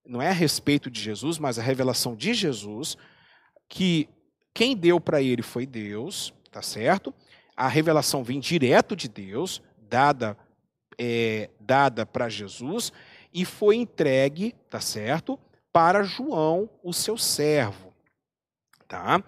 [0.06, 2.98] não é a respeito de Jesus, mas a revelação de Jesus,
[3.70, 4.10] que
[4.54, 7.14] quem deu para ele foi Deus, tá certo?
[7.56, 10.38] A revelação vem direto de Deus, dada
[10.98, 12.92] é, dada para Jesus
[13.34, 15.40] e foi entregue, tá certo,
[15.72, 17.94] para João, o seu servo,
[18.88, 19.24] tá?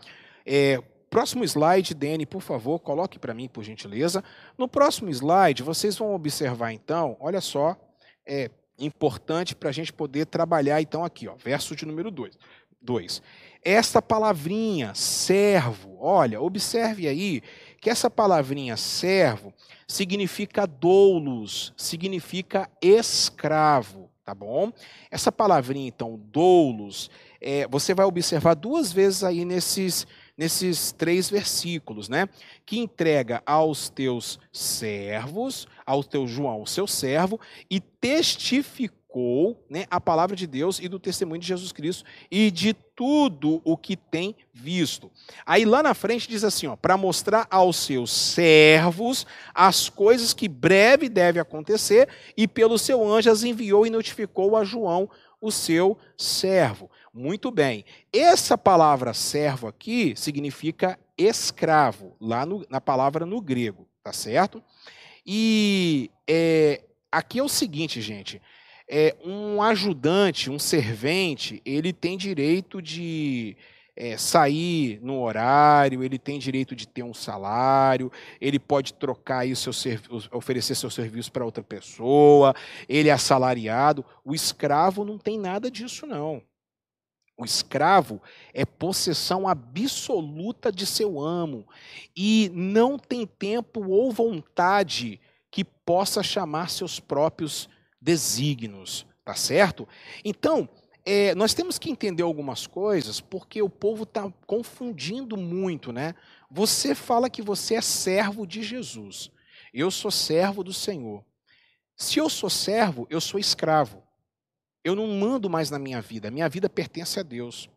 [0.46, 4.24] É, próximo slide, Dene, por favor, coloque para mim, por gentileza.
[4.58, 7.78] No próximo slide, vocês vão observar então, olha só,
[8.26, 12.38] é importante para a gente poder trabalhar então aqui, ó, verso de número 2.
[12.82, 13.22] Dois.
[13.64, 17.42] Esta palavrinha, servo, olha, observe aí
[17.80, 19.54] que essa palavrinha servo
[19.88, 24.72] significa doulos, significa escravo, tá bom?
[25.12, 27.10] Essa palavrinha, então, doulos,
[27.42, 32.30] é, você vai observar duas vezes aí nesses, nesses três versículos, né?
[32.66, 39.04] Que entrega aos teus servos, ao teu João, o seu servo, e testificou
[39.70, 43.76] né, a palavra de Deus e do testemunho de Jesus Cristo e de tudo o
[43.76, 45.12] que tem visto.
[45.46, 50.48] Aí lá na frente diz assim, ó, para mostrar aos seus servos as coisas que
[50.48, 55.10] breve deve acontecer, e pelo seu anjo as enviou e notificou a João,
[55.42, 56.90] o seu servo.
[57.14, 57.84] Muito bem.
[58.12, 64.64] Essa palavra servo aqui significa escravo, lá no, na palavra no grego, tá certo?
[65.26, 68.42] E é, aqui é o seguinte, gente
[68.90, 73.56] é, um ajudante, um servente, ele tem direito de
[73.96, 79.52] é, sair no horário, ele tem direito de ter um salário, ele pode trocar aí
[79.52, 79.72] o seu
[80.32, 82.56] oferecer seu serviço para outra pessoa,
[82.90, 84.04] ele é assalariado.
[84.26, 86.42] O escravo não tem nada disso, não.
[87.38, 88.22] O escravo
[88.54, 91.68] é possessão absoluta de seu amo
[92.16, 95.20] e não tem tempo ou vontade
[95.50, 97.68] que possa chamar seus próprios
[98.04, 99.88] desígnios, tá certo?
[100.26, 100.68] Então,
[101.06, 106.14] é, nós temos que entender algumas coisas porque o povo está confundindo muito, né?
[106.52, 109.32] Você fala que você é servo de Jesus.
[109.74, 111.24] Eu sou servo do Senhor.
[111.96, 114.04] Se eu sou servo, eu sou escravo.
[114.84, 116.30] Eu não mando mais na minha vida.
[116.30, 117.70] Minha vida pertence a Deus.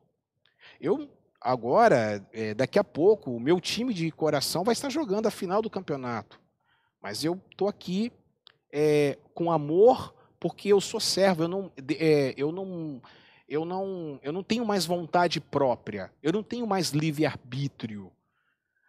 [0.81, 1.09] Eu
[1.41, 5.63] agora, é, daqui a pouco, o meu time de coração vai estar jogando a final
[5.63, 6.41] do campeonato.
[7.01, 8.13] Mas eu estou aqui
[8.73, 10.16] é, com amor
[10.47, 13.03] porque eu sou servo, eu não, é, eu não,
[13.49, 18.13] eu não, eu não tenho mais vontade própria, eu não tenho mais livre arbítrio.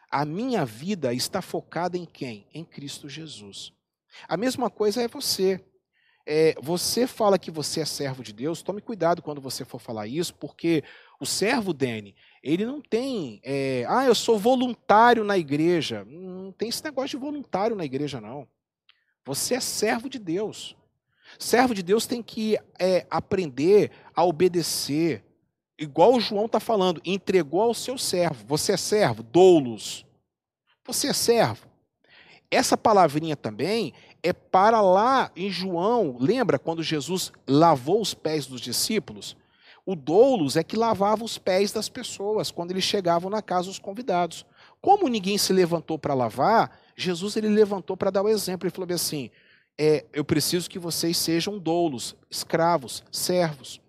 [0.08, 2.46] A minha vida está focada em quem?
[2.54, 3.74] Em Cristo Jesus.
[4.28, 5.60] A mesma coisa é você.
[6.28, 10.06] É, você fala que você é servo de Deus, tome cuidado quando você for falar
[10.06, 10.84] isso, porque
[11.20, 16.06] o servo, Dene, ele não tem, é, ah, eu sou voluntário na igreja.
[16.06, 18.48] Não tem esse negócio de voluntário na igreja, não.
[19.26, 20.78] Você é servo de Deus.
[21.39, 25.23] Servo de Deus tem que é, aprender a obedecer.
[25.78, 28.45] Igual o João está falando, entregou ao seu servo.
[28.47, 29.21] Você é servo?
[29.21, 30.06] Doulos.
[30.86, 31.67] Você é servo.
[32.50, 36.17] Essa palavrinha também é para lá em João.
[36.19, 39.36] Lembra quando Jesus lavou os pés dos discípulos?
[39.86, 43.80] O doulos é que lavava os pés das pessoas quando eles chegavam na casa dos
[43.80, 44.45] convidados.
[44.82, 48.67] Como ninguém se levantou para lavar, Jesus ele levantou para dar o exemplo.
[48.67, 49.30] Ele falou assim:
[49.77, 53.79] é, eu preciso que vocês sejam doulos, escravos, servos.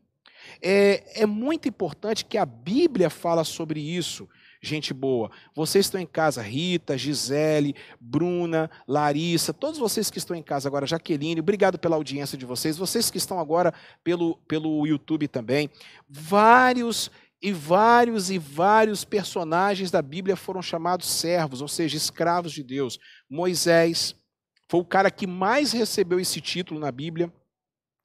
[0.60, 4.28] É, é muito importante que a Bíblia fala sobre isso,
[4.60, 5.30] gente boa.
[5.54, 10.86] Vocês estão em casa, Rita, Gisele, Bruna, Larissa, todos vocês que estão em casa agora,
[10.86, 13.72] Jaqueline, obrigado pela audiência de vocês, vocês que estão agora
[14.02, 15.70] pelo, pelo YouTube também.
[16.08, 22.64] Vários e vários e vários personagens da Bíblia foram chamados servos, ou seja, escravos de
[22.64, 22.98] Deus.
[23.30, 24.16] Moisés,
[24.68, 27.32] foi o cara que mais recebeu esse título na Bíblia.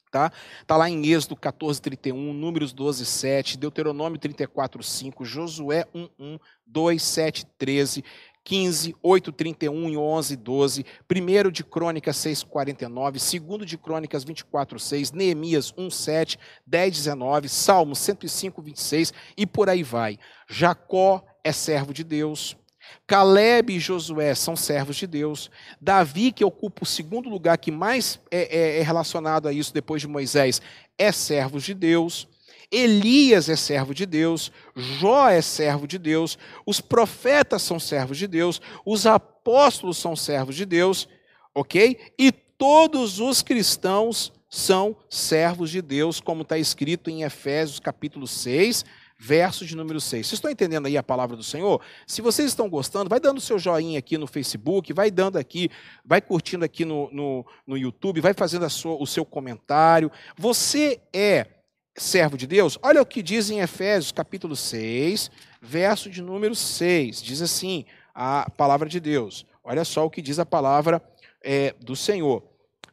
[0.09, 0.31] Tá?
[0.67, 6.39] Tá lá em Êxodo 14, 31, Números 12, 7, Deuteronômio 34, 5, Josué 1, 1,
[6.67, 8.03] 2, 7, 13,
[8.43, 14.79] 15, 8, 31 e 11, 12, 1 de Crônicas 6, 49, 2 de Crônicas 24,
[14.79, 20.19] 6, Neemias 1, 7, 10, 19, Salmos 105, 26 e por aí vai.
[20.47, 22.55] Jacó é servo de Deus,
[23.05, 25.51] Caleb e Josué são servos de Deus.
[25.79, 30.01] Davi, que ocupa o segundo lugar que mais é, é, é relacionado a isso depois
[30.01, 30.61] de Moisés,
[30.97, 32.27] é servo de Deus.
[32.71, 38.25] Elias é servo de Deus, Jó é servo de Deus, os profetas são servos de
[38.25, 41.07] Deus, os apóstolos são servos de Deus,
[41.53, 41.99] ok?
[42.17, 48.85] E todos os cristãos são servos de Deus, como está escrito em Efésios capítulo 6,
[49.17, 50.27] verso de número 6.
[50.27, 51.81] Vocês estão entendendo aí a palavra do Senhor?
[52.05, 55.69] Se vocês estão gostando, vai dando seu joinha aqui no Facebook, vai dando aqui,
[56.03, 60.11] vai curtindo aqui no, no, no YouTube, vai fazendo sua, o seu comentário.
[60.37, 61.47] Você é
[61.95, 62.77] servo de Deus?
[62.81, 67.21] Olha o que diz em Efésios capítulo 6, verso de número 6.
[67.21, 69.45] Diz assim a palavra de Deus.
[69.63, 71.01] Olha só o que diz a palavra
[71.41, 72.43] é, do Senhor.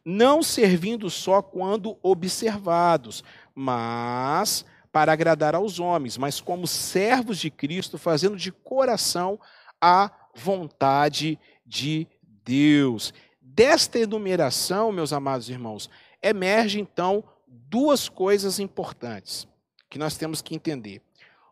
[0.05, 3.23] Não servindo só quando observados,
[3.55, 9.39] mas para agradar aos homens, mas como servos de Cristo, fazendo de coração
[9.81, 12.07] a vontade de
[12.45, 13.15] Deus.
[13.41, 15.89] Desta enumeração, meus amados irmãos,
[16.23, 19.47] emerge então duas coisas importantes
[19.89, 21.03] que nós temos que entender.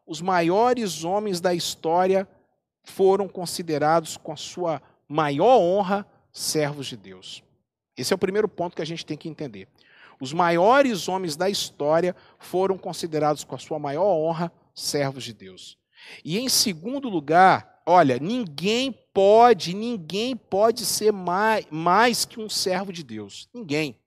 [0.07, 2.27] Os maiores homens da história
[2.83, 7.43] foram considerados com a sua maior honra servos de Deus.
[7.97, 9.69] Esse é o primeiro ponto que a gente tem que entender.
[10.21, 15.79] Os maiores homens da história foram considerados com a sua maior honra servos de Deus.
[16.25, 22.93] E em segundo lugar, olha, ninguém pode, ninguém pode ser mais, mais que um servo
[22.93, 23.49] de Deus.
[23.53, 23.99] Ninguém.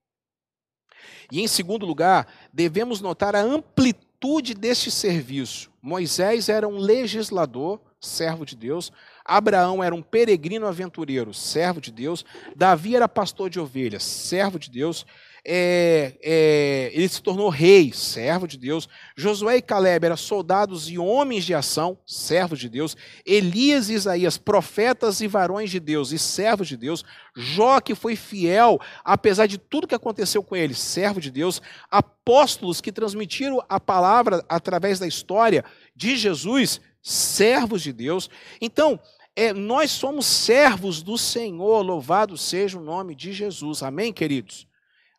[1.32, 5.72] E em segundo lugar, devemos notar a amplitude deste serviço.
[5.82, 8.92] Moisés era um legislador, servo de Deus.
[9.24, 12.26] Abraão era um peregrino aventureiro, servo de Deus.
[12.56, 15.06] Davi era pastor de ovelhas, servo de Deus
[15.44, 18.88] é, é, ele se tornou rei, servo de Deus.
[19.16, 22.96] Josué e Caleb eram soldados e homens de ação, servos de Deus.
[23.26, 27.04] Elias e Isaías, profetas e varões de Deus e servos de Deus.
[27.36, 31.62] Jó, que foi fiel, apesar de tudo que aconteceu com ele, servo de Deus.
[31.90, 35.66] Apóstolos que transmitiram a palavra através da história
[35.96, 38.30] de Jesus, servos de Deus.
[38.62, 39.00] Então,
[39.36, 43.82] é, nós somos servos do Senhor, louvado seja o nome de Jesus.
[43.82, 44.70] Amém, queridos?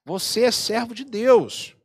[0.04, 1.76] Você é servo de Deus.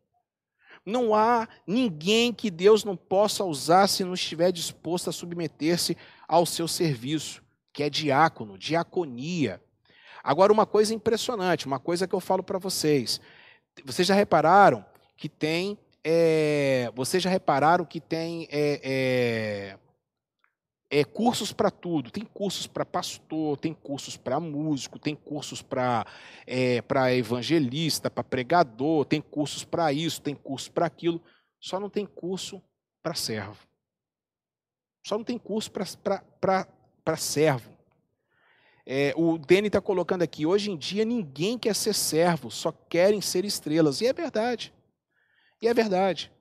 [0.85, 5.97] Não há ninguém que Deus não possa usar se não estiver disposto a submeter-se
[6.27, 7.43] ao seu serviço,
[7.73, 9.61] que é diácono, diaconia.
[10.23, 13.19] Agora, uma coisa impressionante, uma coisa que eu falo para vocês.
[13.85, 15.77] Vocês já repararam que tem
[16.09, 19.77] é, vocês já repararam que tem é, é,
[20.89, 22.11] é cursos para tudo.
[22.11, 26.05] Tem cursos para pastor, tem cursos para músico, tem cursos para
[26.45, 26.81] é,
[27.15, 31.21] evangelista, para pregador, tem cursos para isso, tem cursos para aquilo.
[31.59, 32.61] Só não tem curso
[33.03, 33.57] para servo.
[35.05, 37.77] Só não tem curso para servo.
[38.85, 43.19] É, o Dene está colocando aqui, hoje em dia ninguém quer ser servo, só querem
[43.19, 43.99] ser estrelas.
[43.99, 44.73] E é verdade.
[45.61, 46.31] E é verdade.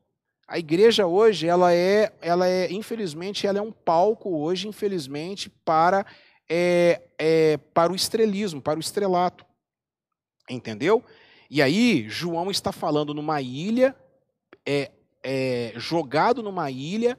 [0.49, 6.07] A igreja hoje, ela é, ela é, infelizmente, ela é um palco hoje, infelizmente, para,
[6.49, 9.45] é, é, para o estrelismo, para o estrelato.
[10.49, 11.05] Entendeu?
[11.51, 13.97] E aí, João está falando numa ilha,
[14.65, 14.93] é,
[15.23, 17.19] é, jogado numa ilha,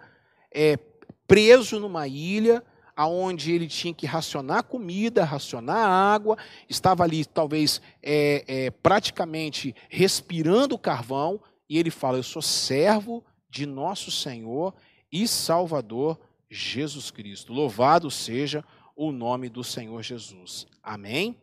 [0.53, 0.79] é,
[1.27, 2.63] preso numa ilha,
[2.95, 6.37] aonde ele tinha que racionar comida, racionar água,
[6.69, 13.65] estava ali talvez é, é, praticamente respirando carvão, e ele fala: Eu sou servo de
[13.65, 14.73] nosso Senhor
[15.11, 17.53] e Salvador Jesus Cristo.
[17.53, 18.63] Louvado seja
[18.95, 20.65] o nome do Senhor Jesus.
[20.81, 21.37] Amém?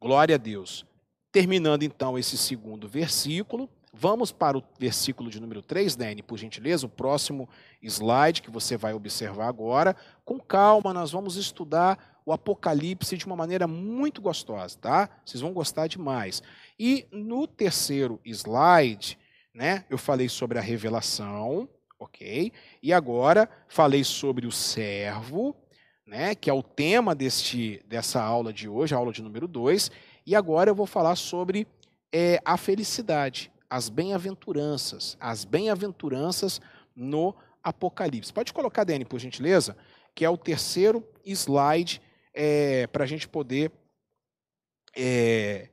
[0.00, 0.84] Glória a Deus.
[1.30, 6.86] Terminando então esse segundo versículo, Vamos para o versículo de número 3, Dani, por gentileza,
[6.86, 7.48] o próximo
[7.82, 9.96] slide que você vai observar agora.
[10.24, 15.08] Com calma, nós vamos estudar o Apocalipse de uma maneira muito gostosa, tá?
[15.24, 16.42] Vocês vão gostar demais.
[16.78, 19.18] E no terceiro slide,
[19.54, 21.66] né, eu falei sobre a revelação,
[21.98, 22.52] ok?
[22.82, 25.56] E agora falei sobre o servo,
[26.06, 29.90] né, que é o tema deste, dessa aula de hoje, a aula de número 2.
[30.26, 31.66] E agora eu vou falar sobre
[32.12, 36.60] é, a felicidade as bem-aventuranças, as bem-aventuranças
[36.94, 38.32] no Apocalipse.
[38.32, 39.76] Pode colocar, Dani, por gentileza,
[40.14, 42.00] que é o terceiro slide
[42.32, 43.70] é, para a gente poder
[44.96, 45.68] é,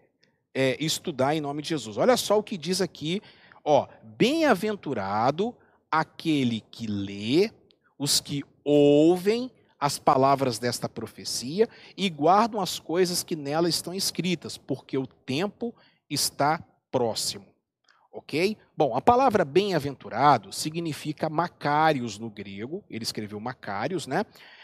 [0.53, 1.97] é, estudar em nome de Jesus.
[1.97, 3.21] Olha só o que diz aqui,
[3.63, 5.55] ó, bem-aventurado
[5.89, 7.51] aquele que lê,
[7.97, 14.57] os que ouvem as palavras desta profecia e guardam as coisas que nela estão escritas,
[14.57, 15.73] porque o tempo
[16.09, 17.54] está próximo.
[18.15, 18.55] Ok?
[18.77, 24.23] Bom, a palavra bem-aventurado significa Macários no grego, ele escreveu Macários, né?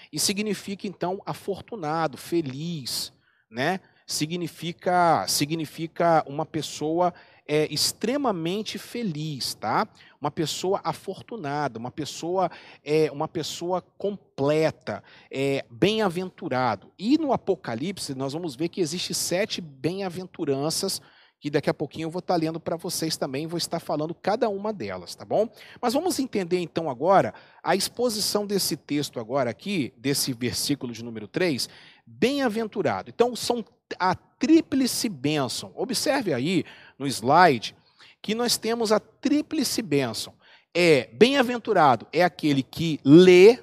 [0.09, 3.11] E significa então afortunado, feliz,
[3.49, 3.81] né?
[4.07, 7.13] Significa, significa uma pessoa
[7.45, 9.85] é, extremamente feliz, tá?
[10.21, 12.49] Uma pessoa afortunada, uma pessoa,
[12.85, 16.89] é, uma pessoa completa, é, bem-aventurado.
[16.97, 21.01] E no Apocalipse nós vamos ver que existe sete bem-aventuranças
[21.41, 24.47] que daqui a pouquinho eu vou estar lendo para vocês também, vou estar falando cada
[24.47, 25.49] uma delas, tá bom?
[25.81, 27.33] Mas vamos entender então agora
[27.63, 31.67] a exposição desse texto agora aqui, desse versículo de número 3,
[32.05, 33.09] bem-aventurado.
[33.09, 33.65] Então são
[33.97, 35.71] a tríplice bênção.
[35.75, 36.63] Observe aí
[36.97, 37.75] no slide
[38.21, 40.35] que nós temos a tríplice bênção.
[40.71, 43.57] É bem-aventurado é aquele que lê,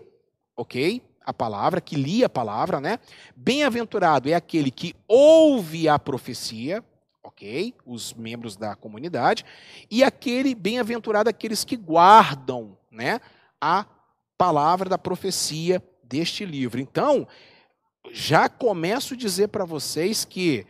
[0.57, 1.01] OK?
[1.25, 2.99] A palavra, que lia a palavra, né?
[3.37, 6.83] Bem-aventurado é aquele que ouve a profecia,
[7.39, 7.73] ok?
[7.87, 9.45] Os membros da comunidade.
[9.89, 13.21] E aquele bem-aventurado aqueles que guardam, né,
[13.61, 13.87] a
[14.37, 16.81] palavra da profecia deste livro.
[16.81, 17.27] Então,
[18.11, 20.67] já começo a dizer para vocês que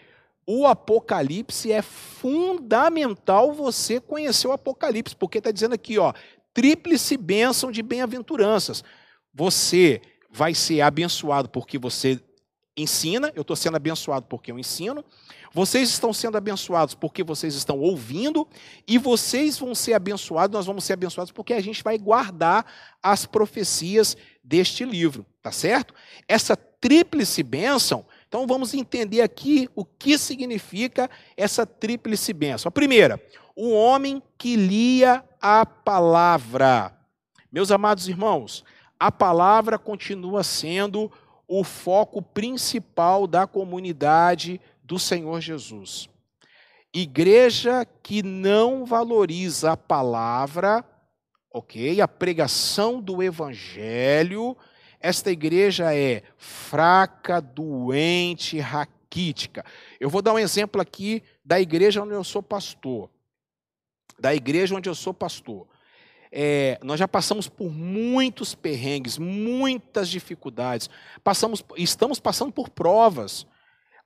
[0.46, 6.12] o Apocalipse é fundamental você conhecer o Apocalipse, porque está dizendo aqui, ó,
[6.52, 8.82] tríplice bênção de bem-aventuranças.
[9.32, 10.00] Você
[10.30, 12.20] vai ser abençoado porque você
[12.82, 15.04] ensina, eu estou sendo abençoado porque eu ensino.
[15.52, 18.46] Vocês estão sendo abençoados porque vocês estão ouvindo,
[18.86, 22.66] e vocês vão ser abençoados, nós vamos ser abençoados porque a gente vai guardar
[23.02, 25.94] as profecias deste livro, tá certo?
[26.26, 32.68] Essa tríplice bênção, então vamos entender aqui o que significa essa tríplice bênção.
[32.68, 33.20] A primeira,
[33.56, 36.94] o homem que lia a palavra.
[37.50, 38.64] Meus amados irmãos,
[39.00, 41.10] a palavra continua sendo
[41.48, 46.10] o foco principal da comunidade do Senhor Jesus.
[46.92, 50.84] Igreja que não valoriza a palavra,
[51.50, 52.00] ok?
[52.00, 54.56] A pregação do evangelho,
[55.00, 59.64] esta igreja é fraca, doente, raquítica.
[59.98, 63.10] Eu vou dar um exemplo aqui da igreja onde eu sou pastor.
[64.18, 65.66] Da igreja onde eu sou pastor.
[66.30, 70.90] É, nós já passamos por muitos perrengues, muitas dificuldades,
[71.24, 73.46] passamos, estamos passando por provas.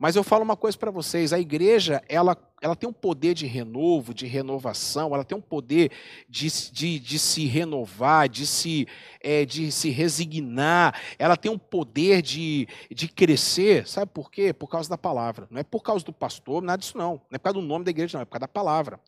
[0.02, 3.46] Mas eu falo uma coisa para vocês: a igreja ela, ela tem um poder de
[3.46, 5.92] renovo, de renovação, ela tem um poder
[6.28, 8.88] de, de, de se renovar, de se,
[9.20, 13.86] é, de se resignar, ela tem um poder de, de crescer.
[13.86, 14.52] Sabe por quê?
[14.52, 15.46] Por causa da palavra.
[15.48, 17.12] Não é por causa do pastor, nada disso não.
[17.30, 18.98] Não é por causa do nome da igreja, não, é por causa da palavra.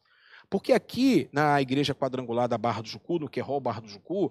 [0.54, 4.30] Porque aqui, na igreja quadrangular da Barra do Jucu, no Querol Barra do Jucu,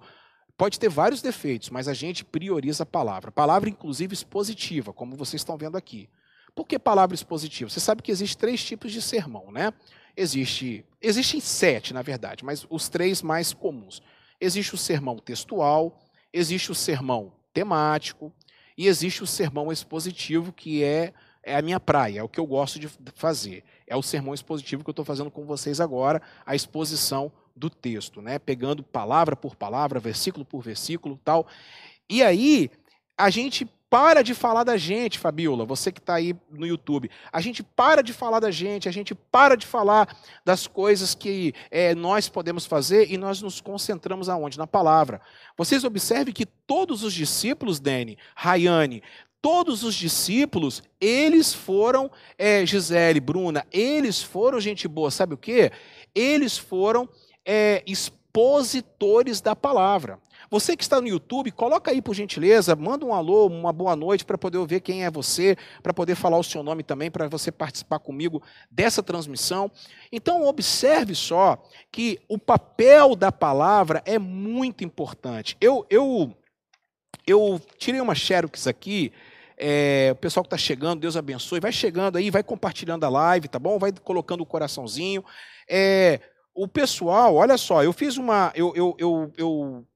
[0.56, 3.30] pode ter vários defeitos, mas a gente prioriza a palavra.
[3.30, 6.08] Palavra, inclusive, expositiva, como vocês estão vendo aqui.
[6.54, 7.68] Por que palavra expositiva?
[7.68, 9.70] Você sabe que existem três tipos de sermão, né?
[10.16, 14.00] Existe, existem sete, na verdade, mas os três mais comuns.
[14.40, 16.00] Existe o sermão textual,
[16.32, 18.32] existe o sermão temático
[18.78, 21.12] e existe o sermão expositivo, que é,
[21.44, 23.62] é a minha praia, é o que eu gosto de fazer.
[23.86, 28.20] É o sermão expositivo que eu estou fazendo com vocês agora, a exposição do texto,
[28.20, 28.38] né?
[28.38, 31.46] Pegando palavra por palavra, versículo por versículo, tal.
[32.08, 32.70] E aí
[33.16, 37.08] a gente para de falar da gente, Fabiola, você que está aí no YouTube.
[37.32, 41.54] A gente para de falar da gente, a gente para de falar das coisas que
[41.70, 44.58] é, nós podemos fazer e nós nos concentramos aonde?
[44.58, 45.20] Na palavra.
[45.56, 49.00] Vocês observem que todos os discípulos, Dani, Rayane,
[49.44, 55.70] todos os discípulos, eles foram, é, Gisele, Bruna, eles foram gente boa, sabe o quê?
[56.14, 57.06] Eles foram
[57.44, 60.18] é, expositores da palavra.
[60.50, 64.24] Você que está no YouTube, coloca aí por gentileza, manda um alô, uma boa noite
[64.24, 67.52] para poder ver quem é você, para poder falar o seu nome também, para você
[67.52, 69.70] participar comigo dessa transmissão.
[70.10, 75.54] Então, observe só que o papel da palavra é muito importante.
[75.60, 76.34] Eu, eu,
[77.26, 79.12] eu tirei uma xerox aqui.
[79.56, 81.60] É, o pessoal que está chegando, Deus abençoe.
[81.60, 83.78] Vai chegando aí, vai compartilhando a live, tá bom?
[83.78, 85.24] Vai colocando o coraçãozinho.
[85.68, 86.20] É,
[86.54, 88.52] o pessoal, olha só, eu fiz uma.
[88.54, 89.86] Eu, eu, eu, eu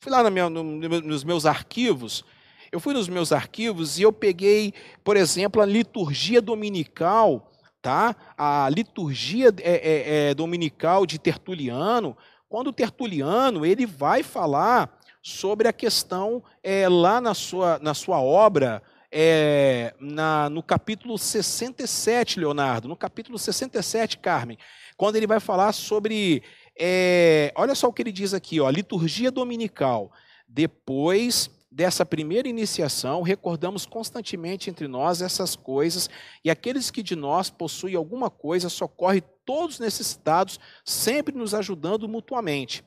[0.00, 2.24] fui lá minha, no, nos meus arquivos,
[2.72, 4.72] eu fui nos meus arquivos e eu peguei,
[5.04, 7.50] por exemplo, a liturgia dominical,
[7.82, 8.16] tá?
[8.36, 12.16] A liturgia é, é, é, dominical de Tertuliano,
[12.48, 18.82] quando Tertuliano ele vai falar sobre a questão é, lá na sua, na sua obra,
[19.12, 24.58] é, na, no capítulo 67, Leonardo, no capítulo 67, Carmen,
[24.96, 26.42] quando ele vai falar sobre
[26.82, 30.10] é, olha só o que ele diz aqui, ó, liturgia dominical.
[30.48, 36.08] Depois dessa primeira iniciação, recordamos constantemente entre nós essas coisas,
[36.42, 42.82] e aqueles que de nós possuem alguma coisa socorre todos necessitados, sempre nos ajudando mutuamente.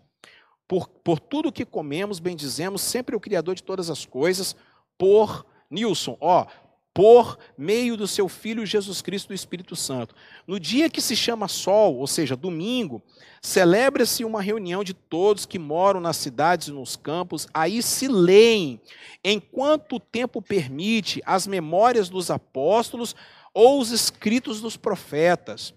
[0.67, 4.55] Por, por tudo que comemos, bendizemos sempre o Criador de todas as coisas,
[4.97, 6.45] por Nilson, ó,
[6.93, 10.13] por meio do seu Filho Jesus Cristo do Espírito Santo.
[10.45, 13.01] No dia que se chama sol, ou seja, domingo,
[13.41, 18.79] celebra-se uma reunião de todos que moram nas cidades e nos campos, aí se leem,
[19.23, 23.15] enquanto o tempo permite, as memórias dos apóstolos
[23.53, 25.73] ou os escritos dos profetas.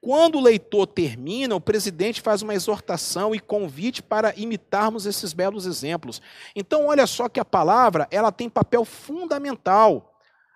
[0.00, 5.66] Quando o leitor termina, o presidente faz uma exortação e convite para imitarmos esses belos
[5.66, 6.20] exemplos.
[6.54, 10.14] Então, olha só que a palavra, ela tem papel fundamental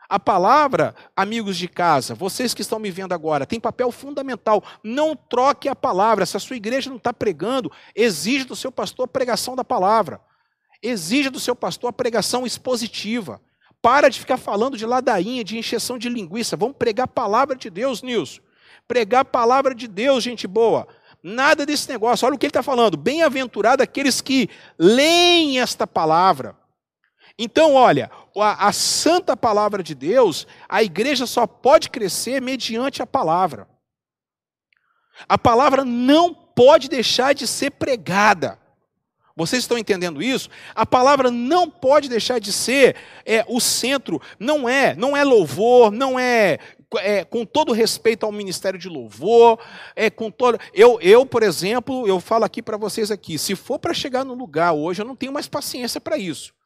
[0.08, 4.64] a palavra, amigos de casa, vocês que estão me vendo agora, tem papel fundamental.
[4.82, 6.24] Não troque a palavra.
[6.24, 10.18] Se a sua igreja não está pregando, exige do seu pastor a pregação da palavra.
[10.82, 13.38] Exige do seu pastor a pregação expositiva.
[13.82, 16.56] Para de ficar falando de ladainha, de encheção de linguiça.
[16.56, 18.40] Vamos pregar a palavra de Deus, Nilson.
[18.88, 20.88] Pregar a palavra de Deus, gente boa.
[21.22, 22.26] Nada desse negócio.
[22.26, 22.96] Olha o que ele está falando.
[22.96, 26.56] Bem-aventurado aqueles que leem esta palavra
[27.38, 33.06] então, olha, a, a, santa palavra de Deus, a igreja só pode crescer mediante a
[33.06, 33.68] palavra.
[35.28, 38.58] A palavra não pode deixar de ser pregada.
[39.36, 40.50] Vocês estão entendendo isso?
[40.74, 44.20] A palavra não pode deixar de ser é, o centro.
[44.36, 46.58] Não é, não é louvor, não é,
[46.96, 49.58] é, com todo respeito ao ministério de louvor,
[49.94, 50.58] é com todo.
[50.72, 54.34] Eu, eu por exemplo, eu falo aqui para vocês aqui, se for para chegar no
[54.34, 56.56] lugar hoje, eu não tenho mais paciência para isso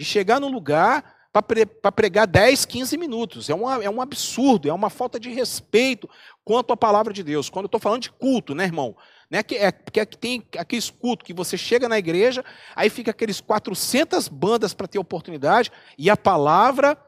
[0.00, 3.50] de chegar no lugar para pregar 10, 15 minutos.
[3.50, 6.08] É, uma, é um absurdo, é uma falta de respeito
[6.44, 7.48] quanto à palavra de Deus.
[7.48, 8.96] Quando eu estou falando de culto, né, irmão?
[9.30, 12.44] Né, que é, porque tem aqueles cultos que você chega na igreja,
[12.74, 16.98] aí fica aqueles 400 bandas para ter oportunidade, e a palavra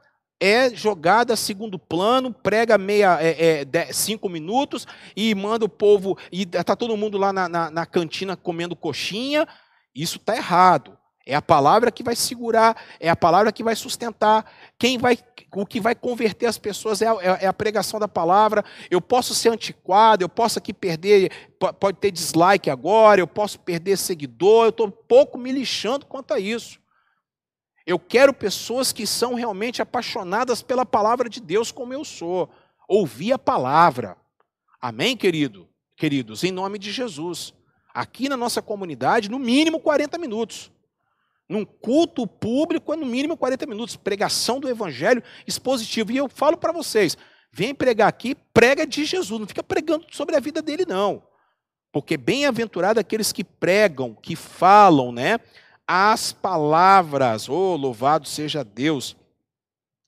[0.43, 6.19] é jogada a segundo plano, prega meia, é, é, cinco minutos e manda o povo,
[6.33, 9.47] e está todo mundo lá na, na, na cantina comendo coxinha.
[9.95, 10.99] Isso está errado.
[11.25, 14.45] É a palavra que vai segurar, é a palavra que vai sustentar.
[14.77, 15.17] Quem vai,
[15.55, 18.65] o que vai converter as pessoas é a, é a, pregação da palavra.
[18.91, 21.31] Eu posso ser antiquado, eu posso aqui perder,
[21.79, 26.41] pode ter dislike agora, eu posso perder seguidor, eu estou pouco me lixando quanto a
[26.41, 26.82] isso.
[27.87, 32.49] Eu quero pessoas que são realmente apaixonadas pela palavra de Deus, como eu sou.
[32.89, 34.17] Ouvir a palavra.
[34.81, 35.69] Amém, querido?
[35.97, 37.53] Queridos, em nome de Jesus.
[37.93, 40.71] Aqui na nossa comunidade, no mínimo 40 minutos.
[41.49, 46.11] Num culto público é no mínimo 40 minutos, pregação do evangelho expositivo.
[46.13, 47.17] E eu falo para vocês,
[47.53, 51.23] vem pregar aqui, prega de Jesus, não fica pregando sobre a vida dele não.
[51.93, 55.39] Porque bem-aventurado aqueles que pregam, que falam, né?
[55.87, 57.49] As palavras.
[57.49, 59.17] Oh, louvado seja Deus.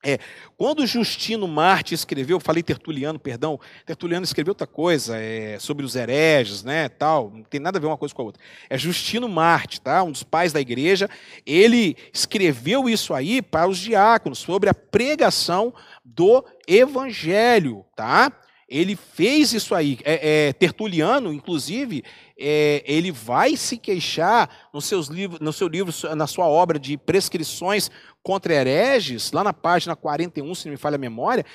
[0.06, 0.18] É,
[0.58, 6.62] quando Justino Marte escreveu, falei Tertuliano, perdão, Tertuliano escreveu outra coisa é, sobre os hereges,
[6.62, 8.42] né, tal, não tem nada a ver uma coisa com a outra.
[8.68, 11.08] É Justino Marte, tá, um dos pais da igreja,
[11.46, 15.72] ele escreveu isso aí para os diáconos sobre a pregação
[16.04, 18.30] do evangelho, tá?
[18.74, 20.00] Ele fez isso aí.
[20.02, 22.02] É, é, Tertuliano, inclusive,
[22.36, 26.96] é, ele vai se queixar nos seus livros, no seu livro, na sua obra de
[26.96, 27.88] prescrições
[28.20, 31.46] contra hereges, lá na página 41, se não me falha a memória,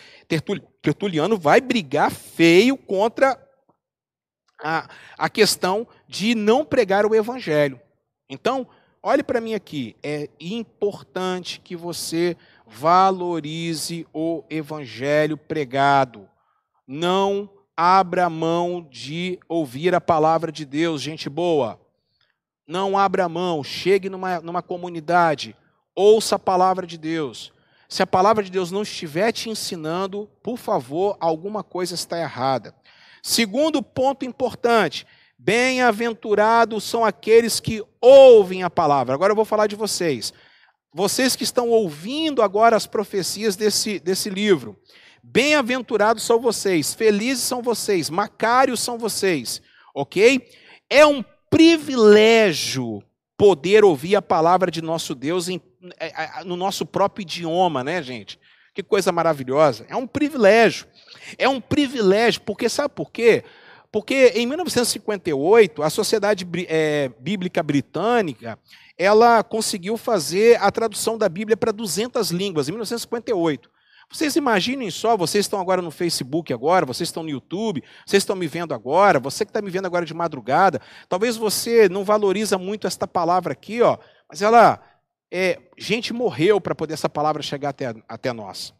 [0.81, 3.37] Tertuliano vai brigar feio contra
[4.63, 7.81] a, a questão de não pregar o evangelho.
[8.29, 8.65] Então,
[9.03, 16.29] olhe para mim aqui, é importante que você valorize o evangelho pregado.
[16.91, 21.79] Não abra mão de ouvir a palavra de Deus, gente boa.
[22.67, 25.55] Não abra mão, chegue numa, numa comunidade,
[25.93, 27.53] ouça a palavra de Deus.
[27.87, 32.73] Se a palavra de Deus não estiver te ensinando, por favor, alguma coisa está errada.
[33.21, 35.05] Segundo ponto importante:
[35.37, 39.13] bem-aventurados são aqueles que ouvem a palavra.
[39.13, 40.33] Agora eu vou falar de vocês.
[40.91, 44.75] Vocês que estão ouvindo agora as profecias desse, desse livro.
[45.23, 49.61] Bem-aventurados são vocês, felizes são vocês, macários são vocês,
[49.93, 50.49] ok?
[50.89, 53.03] É um privilégio
[53.37, 55.61] poder ouvir a palavra de nosso Deus em,
[55.99, 58.39] é, é, no nosso próprio idioma, né, gente?
[58.73, 59.85] Que coisa maravilhosa.
[59.89, 60.87] É um privilégio.
[61.37, 63.43] É um privilégio, porque sabe por quê?
[63.91, 68.59] Porque em 1958, a Sociedade é, Bíblica Britânica,
[68.97, 73.69] ela conseguiu fazer a tradução da Bíblia para 200 línguas, em 1958.
[74.11, 78.35] Vocês imaginem só, vocês estão agora no Facebook agora, vocês estão no YouTube, vocês estão
[78.35, 82.57] me vendo agora, você que está me vendo agora de madrugada, talvez você não valoriza
[82.57, 84.81] muito esta palavra aqui, ó, mas ela,
[85.31, 88.73] é, gente morreu para poder essa palavra chegar até, até nós.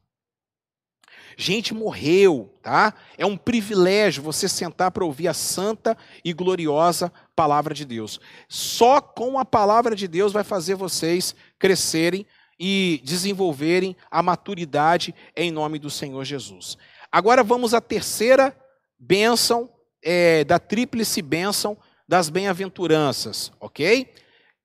[1.38, 2.94] Gente morreu, tá?
[3.18, 8.20] É um privilégio você sentar para ouvir a santa e gloriosa palavra de Deus.
[8.50, 12.26] Só com a palavra de Deus vai fazer vocês crescerem
[12.60, 16.78] e desenvolverem a maturidade em nome do Senhor Jesus.
[17.12, 18.56] Agora vamos à terceira
[19.00, 19.70] bênção,
[20.04, 24.12] é, da tríplice bênção das bem-aventuranças, ok?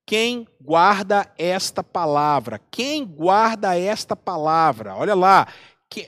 [0.06, 5.46] Quem guarda esta palavra, quem guarda esta palavra, olha lá,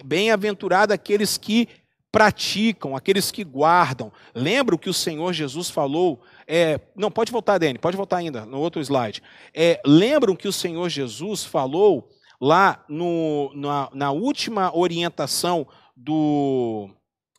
[0.04, 1.68] bem-aventurado aqueles que
[2.10, 4.10] praticam, aqueles que guardam.
[4.34, 8.46] Lembra o que o Senhor Jesus falou é, não, pode voltar, Dani, pode voltar ainda,
[8.46, 9.22] no outro slide.
[9.52, 12.08] É, lembram que o Senhor Jesus falou
[12.40, 15.66] lá no, na, na última orientação
[15.96, 16.88] do.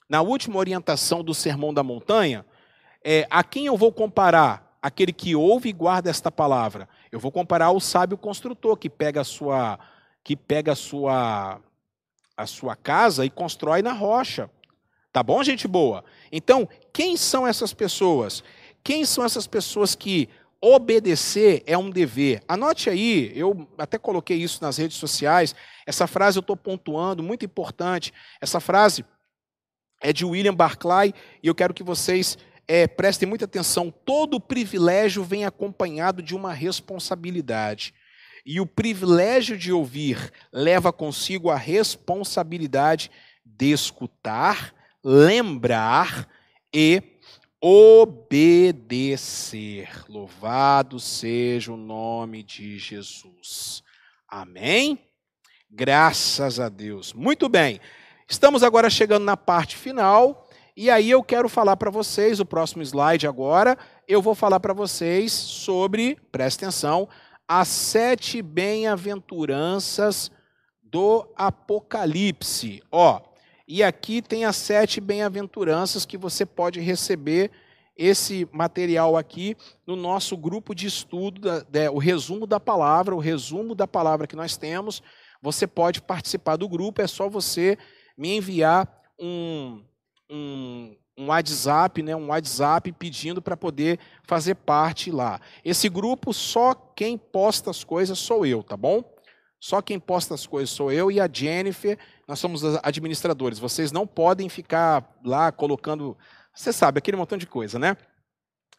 [0.10, 2.45] Na última orientação do Sermão da Montanha,
[3.03, 4.78] é, a quem eu vou comparar?
[4.82, 6.88] Aquele que ouve e guarda esta palavra.
[7.12, 9.78] Eu vou comparar ao sábio construtor que pega a sua,
[10.24, 11.60] que pega a sua,
[12.38, 14.49] a sua casa e constrói na rocha.
[15.12, 16.05] Tá bom, gente boa?
[16.32, 18.43] Então, quem são essas pessoas?
[18.88, 20.30] Quem são essas pessoas que
[20.62, 22.42] obedecer é um dever?
[22.48, 25.54] Anote aí, eu até coloquei isso nas redes sociais.
[25.86, 28.14] Essa frase eu estou pontuando, muito importante.
[28.40, 29.04] Essa frase
[30.02, 31.14] é de William Barclay
[31.44, 33.94] e eu quero que vocês é, prestem muita atenção.
[34.06, 37.94] Todo privilégio vem acompanhado de uma responsabilidade.
[38.46, 43.12] E o privilégio de ouvir leva consigo a responsabilidade
[43.44, 44.74] de escutar,
[45.04, 46.26] lembrar
[46.74, 47.16] e
[47.62, 49.30] obedecer.
[50.08, 53.84] Louvado seja o nome de Jesus.
[54.28, 54.99] Amém?
[55.70, 57.14] Graças a Deus.
[57.14, 57.80] Muito bem.
[58.28, 60.47] Estamos agora chegando na parte final.
[60.76, 63.76] E aí eu quero falar para vocês, o próximo slide agora,
[64.08, 67.10] eu vou falar para vocês sobre, presta atenção,
[67.47, 70.30] as sete bem-aventuranças
[70.84, 72.84] do Apocalipse.
[72.91, 73.22] Ó,
[73.68, 77.51] e aqui tem as sete bem-aventuranças que você pode receber
[77.97, 83.20] esse material aqui no nosso grupo de estudo, da, da, o resumo da palavra, o
[83.20, 85.01] resumo da palavra que nós temos.
[85.41, 87.78] Você pode participar do grupo, é só você
[88.18, 88.88] me enviar
[89.20, 89.84] um,
[90.30, 95.41] um, um WhatsApp, né, um WhatsApp pedindo para poder fazer parte lá.
[95.65, 99.03] Esse grupo, só quem posta as coisas sou eu, tá bom?
[99.60, 101.97] Só quem posta as coisas sou eu e a Jennifer,
[102.28, 103.60] nós somos administradores.
[103.60, 106.16] Vocês não podem ficar lá colocando,
[106.53, 107.97] você sabe, aquele montão de coisa, né?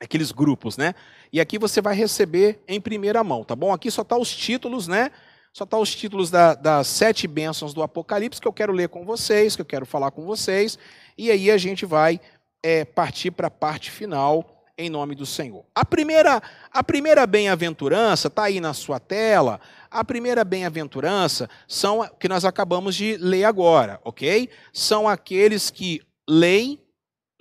[0.01, 0.95] Aqueles grupos, né?
[1.33, 3.73] E aqui você vai receber em primeira mão, tá bom?
[3.73, 5.11] Aqui só tá os títulos, né?
[5.53, 9.05] Só tá os títulos da, das sete bênçãos do Apocalipse que eu quero ler com
[9.05, 10.79] vocês, que eu quero falar com vocês.
[11.17, 12.21] E aí a gente vai
[12.63, 15.67] é, partir para a parte final em nome do Senhor.
[15.75, 16.41] A primeira,
[16.73, 19.61] a primeira bem-aventurança está aí na sua tela.
[19.91, 24.49] A primeira bem-aventurança são que nós acabamos de ler agora, ok?
[24.73, 26.79] São aqueles que leem,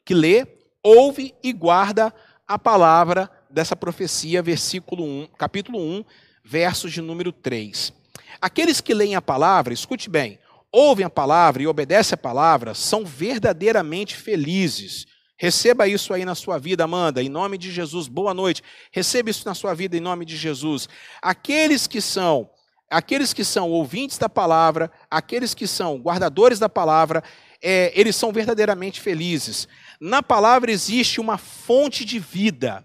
[0.03, 0.47] que lê,
[0.81, 2.11] ouve e guarda
[2.47, 6.03] a palavra dessa profecia, versículo 1, capítulo 1,
[6.43, 7.93] versos de número 3.
[8.41, 10.39] Aqueles que leem a palavra, escute bem,
[10.71, 15.05] ouvem a palavra e obedecem a palavra, são verdadeiramente felizes
[15.39, 18.07] Receba isso aí na sua vida, Amanda, em nome de Jesus.
[18.07, 18.63] Boa noite.
[18.91, 20.89] Receba isso na sua vida em nome de Jesus.
[21.21, 22.49] Aqueles que são,
[22.89, 27.23] aqueles que são ouvintes da palavra, aqueles que são guardadores da palavra,
[27.61, 29.67] é, eles são verdadeiramente felizes.
[30.01, 32.83] Na palavra existe uma fonte de vida.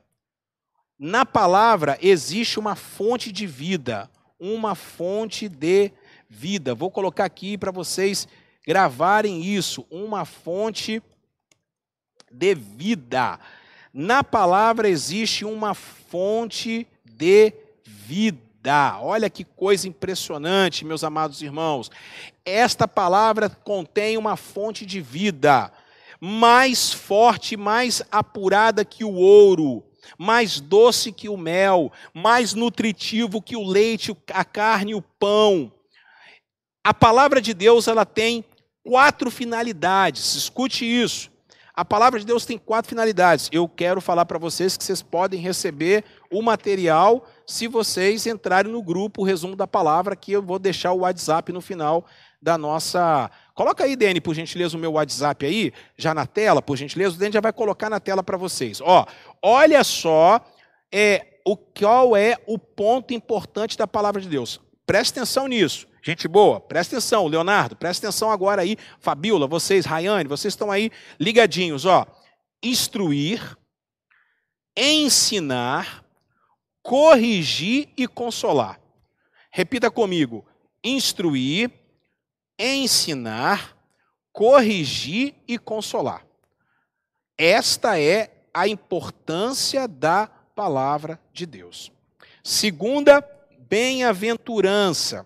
[0.99, 5.91] Na palavra existe uma fonte de vida, uma fonte de
[6.29, 6.75] vida.
[6.75, 8.29] Vou colocar aqui para vocês
[8.67, 11.12] gravarem isso, uma fonte de
[12.33, 13.39] de vida.
[13.93, 17.53] Na palavra existe uma fonte de
[17.85, 18.99] vida.
[19.01, 21.91] Olha que coisa impressionante, meus amados irmãos.
[22.45, 25.73] Esta palavra contém uma fonte de vida,
[26.21, 29.85] mais forte, mais apurada que o ouro,
[30.17, 35.73] mais doce que o mel, mais nutritivo que o leite, a carne o pão.
[36.85, 38.45] A palavra de Deus, ela tem
[38.85, 40.35] quatro finalidades.
[40.35, 41.32] Escute isso.
[41.75, 43.49] A palavra de Deus tem quatro finalidades.
[43.51, 48.83] Eu quero falar para vocês que vocês podem receber o material se vocês entrarem no
[48.83, 52.05] grupo o resumo da palavra, que eu vou deixar o WhatsApp no final
[52.43, 53.31] da nossa.
[53.55, 57.17] Coloca aí, Dani, por gentileza, o meu WhatsApp aí, já na tela, por gentileza.
[57.17, 58.83] O Dani já vai colocar na tela para vocês.
[58.83, 59.07] Ó,
[59.41, 60.45] olha só
[60.93, 64.61] é, o qual é o ponto importante da palavra de Deus.
[64.85, 65.87] Preste atenção nisso.
[66.05, 70.91] Gente boa, presta atenção, Leonardo, presta atenção agora aí, Fabiola, vocês, Rayane, vocês estão aí
[71.19, 72.05] ligadinhos, ó.
[72.61, 73.57] Instruir,
[74.77, 76.05] ensinar,
[76.83, 78.81] corrigir e consolar.
[79.49, 80.45] Repita comigo:
[80.83, 81.71] instruir,
[82.59, 83.77] ensinar,
[84.33, 86.27] corrigir e consolar.
[87.39, 91.93] Esta é a importância da palavra de Deus.
[92.43, 93.25] Segunda,
[93.69, 95.25] bem-aventurança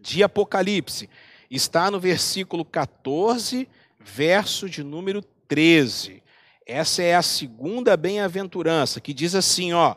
[0.00, 1.08] de Apocalipse.
[1.50, 6.22] Está no versículo 14, verso de número 13.
[6.66, 9.96] Essa é a segunda bem-aventurança, que diz assim, ó.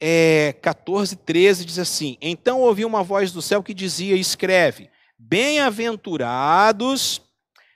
[0.00, 7.20] É, 14, 13 diz assim: Então ouvi uma voz do céu que dizia: Escreve, bem-aventurados,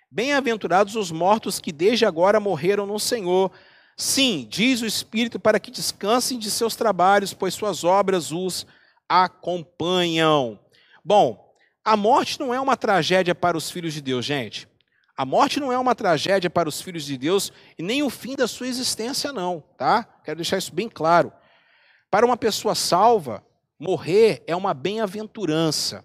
[0.08, 3.50] bem-aventurados os mortos que desde agora morreram no Senhor.
[3.96, 8.66] Sim, diz o Espírito, para que descansem de seus trabalhos, pois suas obras os
[9.08, 10.60] acompanham.
[11.04, 11.52] Bom,
[11.84, 14.68] a morte não é uma tragédia para os filhos de Deus, gente.
[15.16, 18.34] A morte não é uma tragédia para os filhos de Deus e nem o fim
[18.34, 20.04] da sua existência, não, tá?
[20.24, 21.32] Quero deixar isso bem claro.
[22.10, 23.44] Para uma pessoa salva,
[23.78, 26.04] morrer é uma bem-aventurança.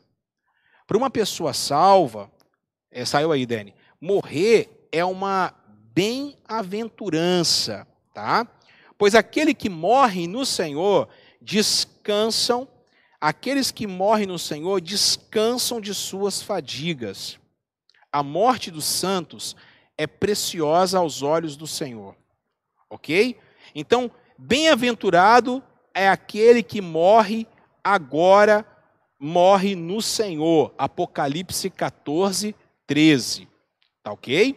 [0.86, 2.32] Para uma pessoa salva,
[2.92, 5.54] é, saiu aí, Dani, morrer é uma
[5.94, 8.48] bem-aventurança, tá?
[8.98, 11.08] Pois aquele que morre no Senhor
[11.42, 12.68] descansam
[13.20, 17.40] Aqueles que morrem no Senhor descansam de suas fadigas.
[18.12, 19.56] A morte dos santos
[19.98, 22.16] é preciosa aos olhos do Senhor.
[22.90, 23.38] Ok?
[23.74, 25.64] Então, bem-aventurado
[25.94, 27.48] é aquele que morre
[27.84, 28.66] agora,
[29.20, 30.74] morre no Senhor.
[30.78, 32.56] Apocalipse 14,
[32.86, 33.48] 13.
[34.04, 34.56] Tá ok?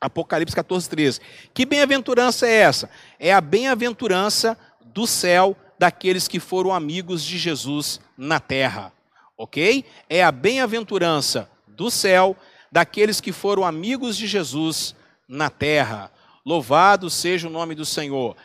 [0.00, 1.20] Apocalipse 14, 13.
[1.52, 2.90] Que bem-aventurança é essa?
[3.18, 8.92] É a bem-aventurança do céu daqueles que foram amigos de Jesus na terra.
[9.36, 9.84] Ok?
[10.08, 12.36] É a bem-aventurança do céu
[12.70, 14.94] daqueles que foram amigos de Jesus
[15.28, 16.10] na terra.
[16.44, 18.36] Louvado seja o nome do Senhor.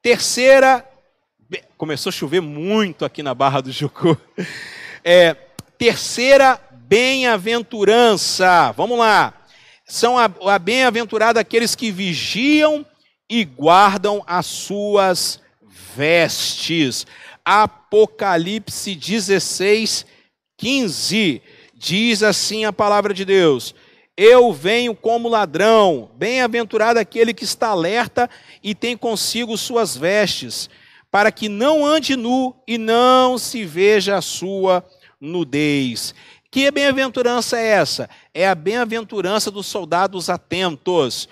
[0.00, 0.88] Terceira,
[1.76, 4.16] começou a chover muito aqui na Barra do Jucu.
[5.02, 5.34] É,
[5.76, 8.72] terceira bem-aventurança.
[8.72, 9.34] Vamos lá.
[9.86, 12.84] São a, a bem-aventurada aqueles que vigiam
[13.28, 15.40] e guardam as suas
[15.98, 17.04] vestes.
[17.44, 20.06] Apocalipse 16,
[20.56, 21.42] 15.
[21.74, 23.74] Diz assim a palavra de Deus:
[24.16, 28.30] Eu venho como ladrão, bem-aventurado aquele que está alerta
[28.62, 30.70] e tem consigo suas vestes,
[31.10, 34.84] para que não ande nu e não se veja a sua
[35.20, 36.14] nudez.
[36.50, 38.08] Que bem-aventurança é essa?
[38.32, 41.28] É a bem-aventurança dos soldados atentos.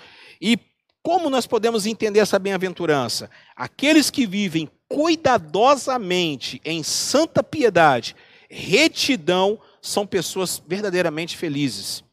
[1.07, 3.29] Como nós podemos entender essa bem-aventurança?
[3.55, 8.13] Aqueles que vivem cuidadosamente em santa piedade,
[8.49, 12.03] retidão, são pessoas verdadeiramente felizes.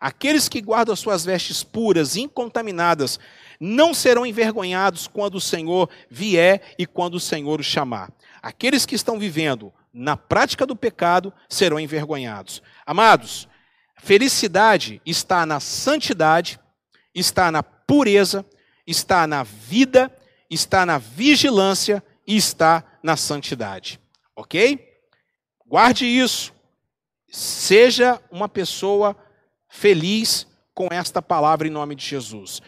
[0.00, 3.18] Aqueles que guardam suas vestes puras, incontaminadas,
[3.58, 8.12] não serão envergonhados quando o Senhor vier e quando o Senhor o chamar.
[8.40, 12.62] Aqueles que estão vivendo na prática do pecado serão envergonhados.
[12.86, 13.48] Amados,
[13.96, 16.60] felicidade está na santidade,
[17.12, 18.44] está na pureza,
[18.86, 20.10] está na vida,
[20.50, 24.00] está na vigilância e está na santidade.
[24.36, 24.92] Ok?
[25.66, 26.52] Guarde isso.
[27.28, 29.16] Seja uma pessoa
[29.68, 32.60] feliz com esta palavra em nome de Jesus.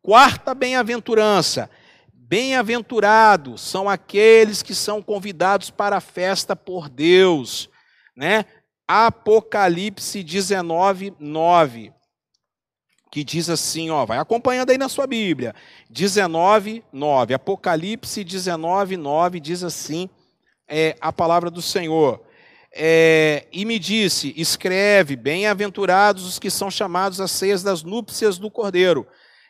[0.00, 1.70] Quarta bem-aventurança.
[2.12, 7.68] Bem-aventurados são aqueles que são convidados para a festa por Deus,
[8.16, 8.46] né?
[8.88, 11.92] Apocalipse 19, 9,
[13.12, 15.54] que diz assim, ó, vai acompanhando aí na sua Bíblia.
[15.90, 17.34] 19, 9.
[17.34, 20.08] Apocalipse 19, 9 diz assim
[20.66, 22.22] é, a palavra do Senhor.
[22.74, 28.50] É, e me disse: escreve, bem-aventurados os que são chamados às ceias das núpcias do
[28.50, 29.06] Cordeiro.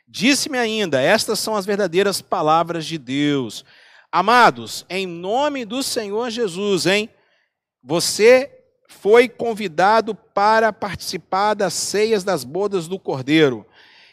[0.09, 3.65] Disse-me ainda: estas são as verdadeiras palavras de Deus.
[4.11, 7.09] Amados, em nome do Senhor Jesus, hein?
[7.81, 8.62] Você
[9.01, 13.66] foi convidado para participar das ceias das bodas do Cordeiro.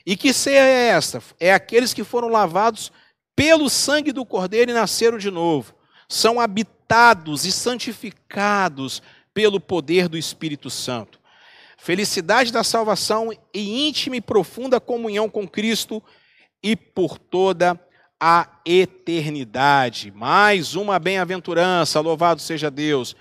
[0.05, 1.21] E que ceia é esta?
[1.39, 2.91] É aqueles que foram lavados
[3.36, 5.75] pelo sangue do Cordeiro e nasceram de novo.
[6.07, 9.03] São habitados e santificados
[9.34, 11.19] pelo poder do Espírito Santo.
[11.77, 16.01] Felicidade da salvação e íntima e profunda comunhão com Cristo
[16.63, 17.80] e por toda
[18.19, 20.11] a eternidade.
[20.11, 23.15] Mais uma bem-aventurança, louvado seja Deus.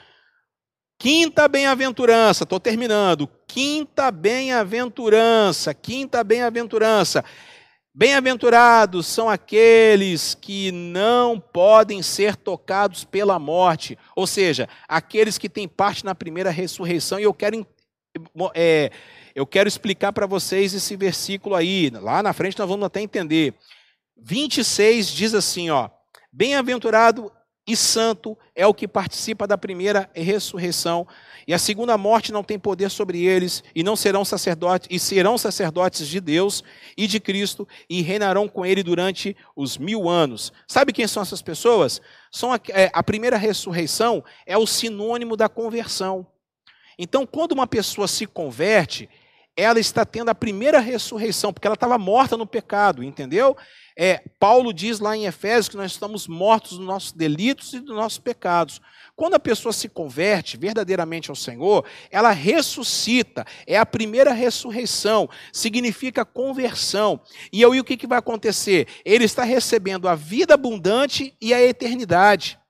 [0.99, 3.31] Quinta bem-aventurança, estou terminando.
[3.47, 7.25] Quinta bem-aventurança, quinta bem-aventurança.
[7.95, 15.69] Bem-aventurados são aqueles que não podem ser tocados pela morte, ou seja, aqueles que têm
[15.69, 17.21] parte na primeira ressurreição.
[17.21, 17.65] E eu quero,
[18.55, 18.91] é,
[19.37, 21.91] eu quero explicar para vocês esse versículo aí.
[21.91, 23.55] Lá na frente nós vamos até entender.
[24.17, 25.89] 26 diz assim: ó,
[26.33, 27.33] Bem-aventurado
[27.69, 31.07] e santo é o que participa da primeira ressurreição.
[31.47, 35.37] E a segunda morte não tem poder sobre eles, e não serão sacerdotes, e serão
[35.37, 36.65] sacerdotes de Deus
[36.97, 40.51] e de Cristo, e reinarão com ele durante os mil anos.
[40.67, 42.01] Sabe quem são essas pessoas?
[42.33, 46.27] São a, é, a primeira ressurreição é o sinônimo da conversão.
[46.99, 49.11] Então, quando uma pessoa se converte,
[49.59, 53.57] ela está tendo a primeira ressurreição, porque ela estava morta no pecado, entendeu?
[53.99, 57.97] É, Paulo diz lá em Efésios que nós estamos mortos dos nossos delitos e dos
[57.97, 58.81] nossos pecados.
[59.17, 66.25] Quando a pessoa se converte verdadeiramente ao Senhor, ela ressuscita, é a primeira ressurreição, significa
[66.25, 67.21] conversão.
[67.53, 68.87] E aí o que, que vai acontecer?
[69.05, 72.61] Ele está recebendo a vida abundante e a eternidade.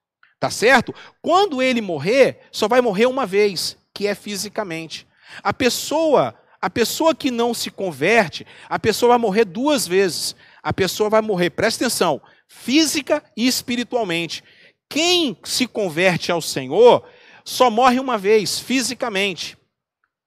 [0.41, 0.95] Tá certo?
[1.20, 5.07] Quando ele morrer, só vai morrer uma vez, que é fisicamente.
[5.43, 10.35] A pessoa, a pessoa que não se converte, a pessoa vai morrer duas vezes
[10.69, 14.45] a pessoa vai morrer, presta atenção, física e espiritualmente.
[14.87, 17.09] Quem se converte ao Senhor
[17.43, 19.57] só morre uma vez, fisicamente.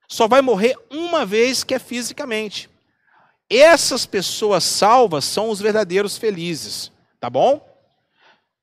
[0.08, 2.68] Só vai morrer uma vez, que é fisicamente.
[3.48, 7.64] Essas pessoas salvas são os verdadeiros felizes, tá bom?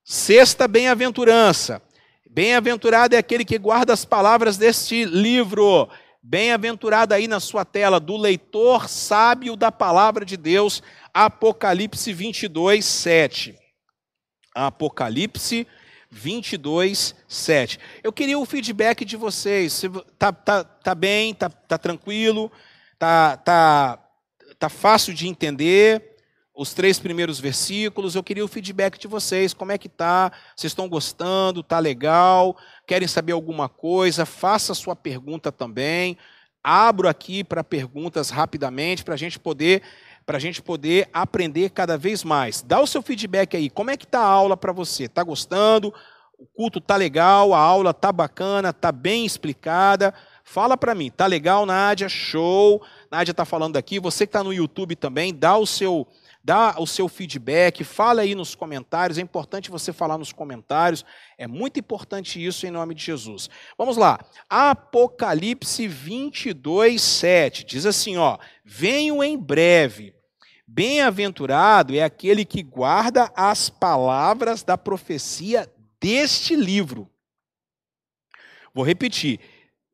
[0.02, 1.80] Sexta bem-aventurança.
[2.28, 5.88] Bem-aventurado é aquele que guarda as palavras deste livro.
[6.22, 10.82] Bem-aventurado aí na sua tela, do leitor sábio da palavra de Deus,
[11.14, 13.56] Apocalipse 22, 7.
[14.54, 15.66] Apocalipse
[16.10, 17.78] 22, 7.
[18.02, 19.82] Eu queria o feedback de vocês.
[20.18, 21.34] Tá, tá, tá bem?
[21.34, 22.50] Tá, tá tranquilo?
[22.98, 23.98] Tá, tá,
[24.58, 26.07] tá fácil de entender?
[26.60, 28.16] Os três primeiros versículos.
[28.16, 29.54] Eu queria o feedback de vocês.
[29.54, 30.32] Como é que tá?
[30.56, 31.62] Vocês estão gostando?
[31.62, 32.56] Tá legal?
[32.84, 34.26] Querem saber alguma coisa?
[34.26, 36.18] Faça sua pergunta também.
[36.60, 39.82] Abro aqui para perguntas rapidamente para a gente poder
[40.26, 42.60] para a gente poder aprender cada vez mais.
[42.60, 43.70] Dá o seu feedback aí.
[43.70, 45.04] Como é que está a aula para você?
[45.04, 45.94] Está gostando?
[46.36, 50.12] O culto tá legal, a aula tá bacana, tá bem explicada.
[50.42, 52.08] Fala para mim, tá legal, Nádia?
[52.08, 52.82] Show.
[53.12, 54.00] Nádia está falando aqui.
[54.00, 56.06] Você que está no YouTube também, dá o seu
[56.48, 59.18] dá o seu feedback, fala aí nos comentários.
[59.18, 61.04] É importante você falar nos comentários.
[61.36, 63.50] É muito importante isso em nome de Jesus.
[63.76, 64.18] Vamos lá.
[64.48, 67.66] Apocalipse 22, 7.
[67.66, 70.14] Diz assim, ó: Venho em breve
[70.70, 75.66] Bem-aventurado é aquele que guarda as palavras da profecia
[75.98, 77.10] deste livro.
[78.74, 79.40] Vou repetir.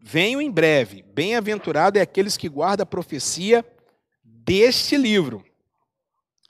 [0.01, 1.05] Venho em breve.
[1.15, 3.65] Bem-aventurado é aqueles que guardam a profecia
[4.25, 5.45] deste livro.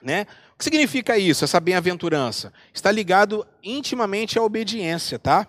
[0.05, 0.27] Né?
[0.53, 2.53] O que significa isso, essa bem-aventurança?
[2.71, 5.47] Está ligado intimamente à obediência, tá?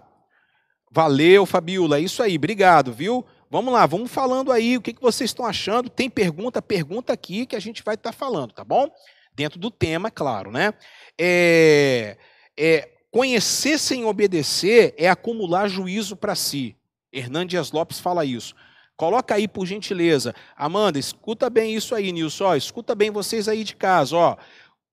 [0.90, 1.98] Valeu, Fabiola.
[1.98, 3.22] É isso aí, obrigado, viu?
[3.50, 5.90] Vamos lá, vamos falando aí o que, que vocês estão achando.
[5.90, 8.90] Tem pergunta, pergunta aqui que a gente vai estar tá falando, tá bom?
[9.34, 10.72] Dentro do tema, claro, né?
[11.20, 12.16] É,
[12.56, 16.74] é, conhecer sem obedecer é acumular juízo para si.
[17.12, 18.54] Hernandes Lopes fala isso.
[18.96, 20.34] Coloca aí, por gentileza.
[20.56, 22.54] Amanda, escuta bem isso aí, Nilson.
[22.54, 24.16] Escuta bem vocês aí de casa.
[24.16, 24.36] Ó.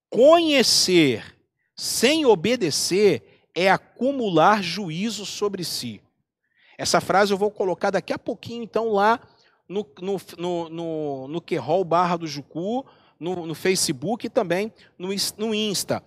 [0.10, 1.38] Conhecer
[1.76, 6.02] sem obedecer é acumular juízo sobre si.
[6.78, 9.20] Essa frase eu vou colocar daqui a pouquinho, então, lá
[9.70, 12.86] no, no, no, no, no Querol Barra do Jucu,
[13.20, 16.04] no, no Facebook e também no, no Insta.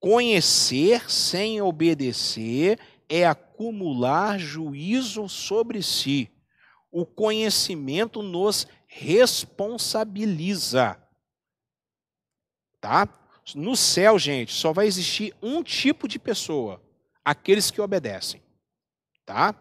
[0.00, 2.78] Conhecer sem obedecer
[3.08, 6.30] é acumular juízo sobre si.
[6.96, 10.96] O conhecimento nos responsabiliza.
[12.80, 13.06] Tá?
[13.54, 16.82] No céu, gente, só vai existir um tipo de pessoa:
[17.22, 18.42] aqueles que obedecem.
[19.26, 19.54] Tá?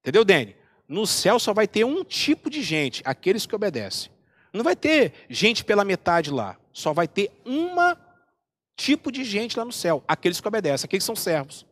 [0.00, 0.54] Entendeu, Dani?
[0.86, 4.12] No céu só vai ter um tipo de gente, aqueles que obedecem.
[4.52, 6.58] Não vai ter gente pela metade lá.
[6.74, 7.96] Só vai ter uma
[8.76, 11.64] tipo de gente lá no céu, aqueles que obedecem, aqueles que são servos.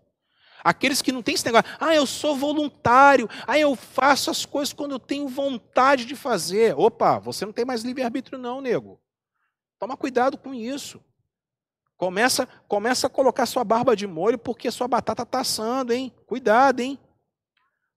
[0.64, 4.72] Aqueles que não têm esse negócio, ah, eu sou voluntário, ah, eu faço as coisas
[4.72, 6.74] quando eu tenho vontade de fazer.
[6.76, 9.00] Opa, você não tem mais livre-arbítrio, não, nego.
[9.78, 11.00] Toma cuidado com isso.
[11.96, 16.14] Começa, começa a colocar sua barba de molho porque sua batata está assando, hein?
[16.26, 16.98] Cuidado, hein?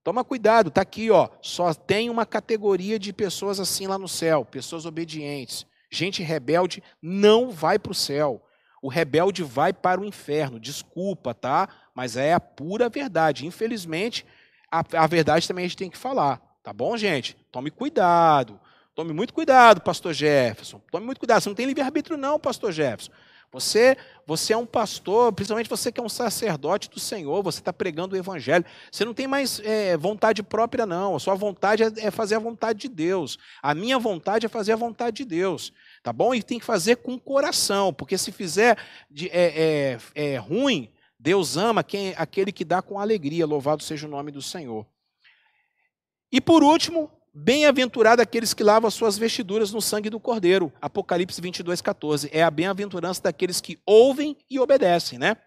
[0.02, 1.28] Toma cuidado, tá aqui, ó.
[1.40, 5.64] Só tem uma categoria de pessoas assim lá no céu, pessoas obedientes.
[5.90, 8.42] Gente rebelde não vai para o céu.
[8.82, 10.58] O rebelde vai para o inferno.
[10.58, 11.68] Desculpa, tá?
[11.94, 13.46] Mas é a pura verdade.
[13.46, 14.26] Infelizmente,
[14.70, 16.40] a, a verdade também a gente tem que falar.
[16.62, 17.36] Tá bom, gente?
[17.50, 18.58] Tome cuidado.
[18.94, 20.80] Tome muito cuidado, pastor Jefferson.
[20.90, 21.42] Tome muito cuidado.
[21.42, 23.10] Você não tem livre-arbítrio, não, pastor Jefferson.
[23.52, 27.70] Você, você é um pastor, principalmente você que é um sacerdote do Senhor, você está
[27.70, 28.64] pregando o Evangelho.
[28.90, 31.14] Você não tem mais é, vontade própria, não.
[31.14, 33.38] A sua vontade é, é fazer a vontade de Deus.
[33.62, 35.70] A minha vontade é fazer a vontade de Deus.
[36.02, 36.34] Tá bom?
[36.34, 38.78] E tem que fazer com coração, porque se fizer
[39.10, 40.90] de, é, é, é ruim,
[41.22, 43.46] Deus ama quem, aquele que dá com alegria.
[43.46, 44.84] Louvado seja o nome do Senhor.
[46.32, 50.70] E por último, Bem-aventurado aqueles que lavam as suas vestiduras no sangue do Cordeiro.
[50.82, 52.28] Apocalipse 22, 14.
[52.30, 55.38] É a bem-aventurança daqueles que ouvem e obedecem, né?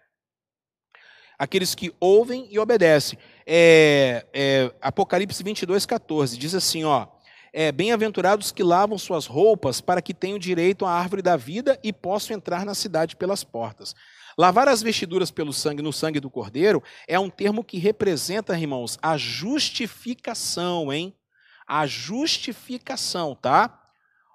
[1.38, 3.16] Aqueles que ouvem e obedecem.
[3.46, 6.36] É, é, Apocalipse 22, 14.
[6.36, 7.06] Diz assim, ó.
[7.52, 11.92] É, Bem-aventurados que lavam suas roupas para que tenham direito à árvore da vida e
[11.92, 13.94] possam entrar na cidade pelas portas.
[14.38, 18.98] Lavar as vestiduras pelo sangue, no sangue do cordeiro, é um termo que representa, irmãos,
[19.02, 21.14] a justificação, hein?
[21.66, 23.82] a justificação, tá?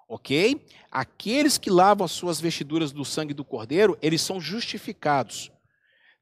[0.08, 0.66] Ok?
[0.92, 5.50] Aqueles que lavam as suas vestiduras do sangue do cordeiro, eles são justificados,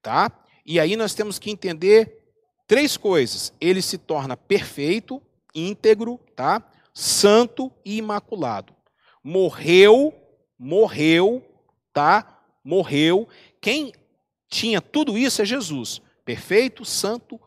[0.02, 0.32] tá?
[0.64, 2.22] E aí nós temos que entender
[2.68, 3.52] três coisas.
[3.60, 5.20] Ele se torna perfeito,
[5.56, 6.62] íntegro, tá?
[6.94, 8.76] Santo e imaculado.
[9.24, 10.14] Morreu,
[10.58, 11.44] morreu,
[11.92, 12.40] tá?
[12.64, 13.28] Morreu.
[13.62, 13.94] Quem
[14.48, 16.02] tinha tudo isso é Jesus.
[16.26, 17.40] Perfeito, santo,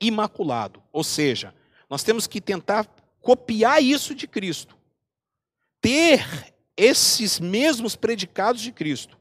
[0.00, 0.82] imaculado.
[0.92, 1.54] Ou seja,
[1.88, 2.86] nós temos que tentar
[3.20, 4.76] copiar isso de Cristo.
[5.80, 9.18] Ter esses mesmos predicados de Cristo.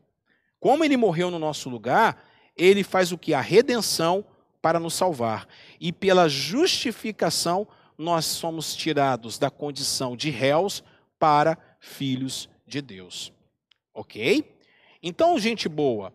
[0.59, 2.23] Como ele morreu no nosso lugar,
[2.55, 3.33] ele faz o que?
[3.33, 4.25] A redenção
[4.61, 5.47] para nos salvar.
[5.79, 7.67] E pela justificação,
[7.97, 10.83] nós somos tirados da condição de réus
[11.19, 13.31] para filhos de Deus.
[13.93, 14.57] Ok?
[15.01, 16.11] Então, gente boa,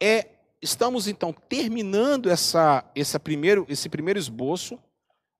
[0.00, 0.28] é,
[0.60, 4.78] estamos então terminando essa, essa primeiro, esse primeiro esboço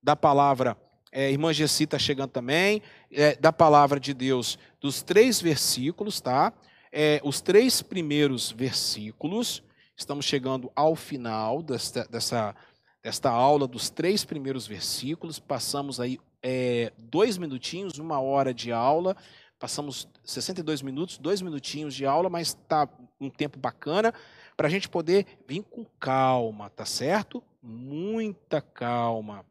[0.02, 0.76] da palavra,
[1.10, 6.52] é, irmã Gessi está chegando também, é, da palavra de Deus, dos três versículos, tá?
[6.92, 9.62] É, os três primeiros versículos,
[9.96, 12.54] estamos chegando ao final desta, dessa,
[13.02, 19.16] desta aula dos três primeiros versículos, passamos aí é, dois minutinhos, uma hora de aula,
[19.58, 22.88] passamos 62 minutos, dois minutinhos de aula, mas está
[23.20, 24.14] um tempo bacana
[24.58, 27.40] para a gente poder vir com calma, tá certo?
[27.62, 29.46] Muita calma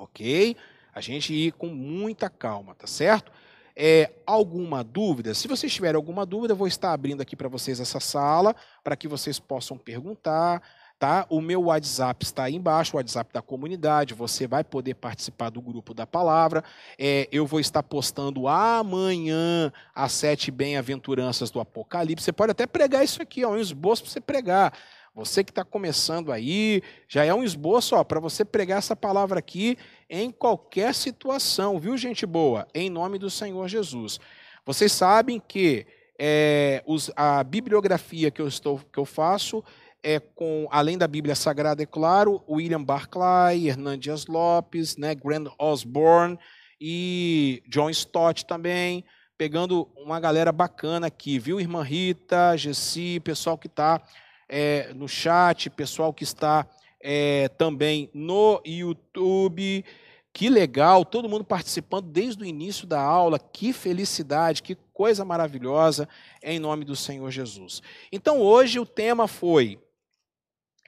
[0.00, 0.56] ok?
[0.92, 3.30] A gente ir com muita calma, tá certo?
[3.76, 5.34] É, alguma dúvida?
[5.34, 8.96] Se vocês tiverem alguma dúvida, eu vou estar abrindo aqui para vocês essa sala para
[8.96, 10.62] que vocês possam perguntar.
[11.00, 11.24] Tá?
[11.30, 14.12] O meu WhatsApp está aí embaixo, o WhatsApp da comunidade.
[14.12, 16.62] Você vai poder participar do grupo da palavra.
[16.98, 22.26] É, eu vou estar postando amanhã as sete bem-aventuranças do Apocalipse.
[22.26, 24.78] Você pode até pregar isso aqui, ó, um esboço para você pregar.
[25.14, 29.78] Você que está começando aí, já é um esboço para você pregar essa palavra aqui
[30.06, 32.68] em qualquer situação, viu, gente boa?
[32.74, 34.20] Em nome do Senhor Jesus.
[34.66, 35.86] Vocês sabem que
[36.18, 39.64] é, os, a bibliografia que eu, estou, que eu faço
[40.02, 46.38] é, com, além da Bíblia Sagrada, é claro, William Barclay, Hernandes Lopes, né, Grant Osborne
[46.80, 49.04] e John Stott também,
[49.36, 51.60] pegando uma galera bacana aqui, viu?
[51.60, 54.02] Irmã Rita, Gessi, pessoal que está
[54.48, 56.66] é, no chat, pessoal que está
[57.00, 59.84] é, também no YouTube.
[60.32, 63.38] Que legal, todo mundo participando desde o início da aula.
[63.38, 66.08] Que felicidade, que coisa maravilhosa,
[66.42, 67.82] em nome do Senhor Jesus.
[68.12, 69.78] Então, hoje o tema foi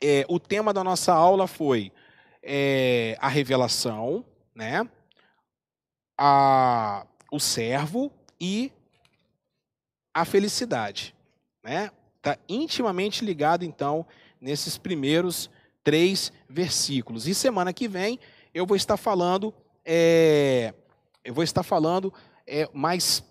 [0.02, 1.92] é, o tema da nossa aula foi
[2.42, 4.86] é, a revelação, né?
[6.18, 8.72] A, o servo e
[10.12, 11.14] a felicidade,
[11.62, 11.90] né?
[12.16, 14.04] Está intimamente ligado então
[14.40, 15.48] nesses primeiros
[15.84, 17.26] três versículos.
[17.28, 18.18] E semana que vem
[18.52, 20.74] eu vou estar falando, é,
[21.24, 22.12] eu vou estar falando
[22.46, 23.24] é, mais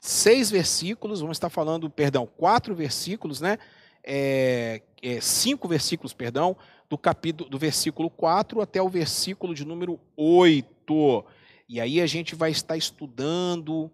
[0.00, 3.58] seis versículos, vamos estar falando, perdão, quatro versículos, né?
[4.04, 6.56] É, é, cinco versículos, perdão,
[6.88, 11.24] do capítulo do versículo 4 até o versículo de número 8.
[11.68, 13.90] E aí a gente vai estar estudando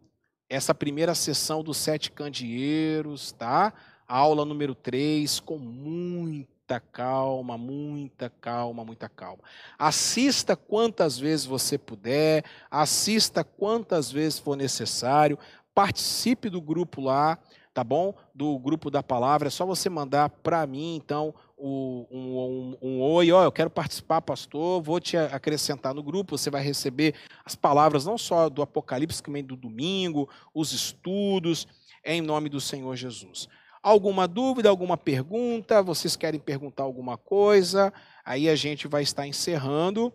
[0.48, 3.72] essa primeira sessão dos sete candeeiros, tá?
[4.06, 9.42] A aula número 3, com muita calma, muita calma, muita calma.
[9.78, 15.38] Assista quantas vezes você puder, assista quantas vezes for necessário,
[15.72, 17.38] participe do grupo lá
[17.72, 18.14] tá bom?
[18.34, 23.30] Do grupo da palavra, é só você mandar para mim, então, um, um, um, oi,
[23.30, 27.14] ó, eu quero participar, pastor, vou te acrescentar no grupo, você vai receber
[27.44, 31.66] as palavras não só do Apocalipse, também do domingo, os estudos,
[32.04, 33.48] em nome do Senhor Jesus.
[33.82, 35.82] Alguma dúvida, alguma pergunta?
[35.82, 37.92] Vocês querem perguntar alguma coisa?
[38.24, 40.12] Aí a gente vai estar encerrando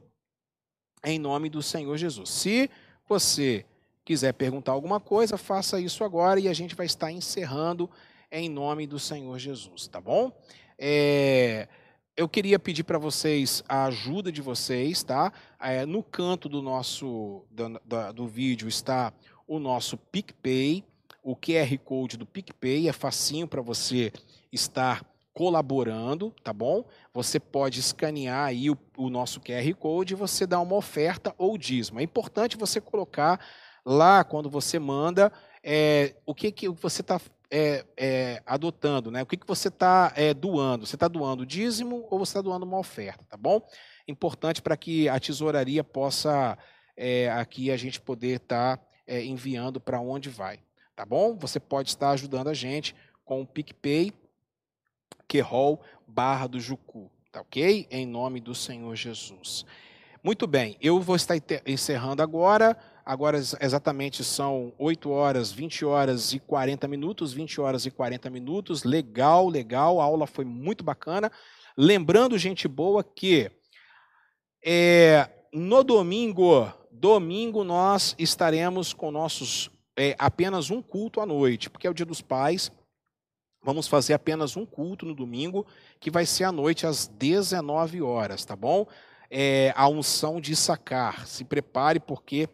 [1.04, 2.30] em nome do Senhor Jesus.
[2.30, 2.70] Se
[3.08, 3.66] você
[4.06, 7.90] quiser perguntar alguma coisa, faça isso agora e a gente vai estar encerrando
[8.32, 10.32] em nome do Senhor Jesus, tá bom?
[10.78, 11.68] É,
[12.16, 15.34] eu queria pedir para vocês a ajuda de vocês, tá?
[15.60, 19.12] É, no canto do nosso do, do vídeo está
[19.48, 20.84] o nosso PicPay,
[21.24, 24.14] o QR Code do PicPay, é facinho para você
[24.52, 25.04] estar
[25.34, 26.86] colaborando, tá bom?
[27.14, 31.58] Você pode escanear aí o, o nosso QR Code e você dá uma oferta ou
[31.58, 32.00] dízimo.
[32.00, 33.46] É importante você colocar
[33.86, 35.32] lá quando você manda
[35.64, 37.22] é, o que, que você está
[37.52, 39.22] é, é, adotando, né?
[39.22, 40.86] O que, que você está é, doando?
[40.86, 43.62] Você está doando dízimo ou você está doando uma oferta, tá bom?
[44.08, 46.58] Importante para que a tesouraria possa
[46.98, 50.60] é, aqui a gente poder estar tá, é, enviando para onde vai,
[50.96, 51.38] tá bom?
[51.38, 54.14] Você pode estar ajudando a gente com o PicPay,
[55.28, 57.88] Querol, Barra do Jucu, tá ok?
[57.90, 59.66] Em nome do Senhor Jesus.
[60.24, 62.78] Muito bem, eu vou estar encerrando agora.
[63.06, 68.84] Agora exatamente são 8 horas, 20 horas e 40 minutos, 20 horas e 40 minutos.
[68.84, 71.32] Legal, legal, a aula foi muito bacana.
[71.78, 73.52] Lembrando, gente boa, que
[74.66, 81.86] é, no domingo, domingo nós estaremos com nossos é, apenas um culto à noite, porque
[81.86, 82.72] é o dia dos pais.
[83.62, 85.64] Vamos fazer apenas um culto no domingo,
[86.00, 88.88] que vai ser à noite às 19 horas, tá bom?
[89.30, 91.28] É, a unção de sacar.
[91.28, 92.50] Se prepare, porque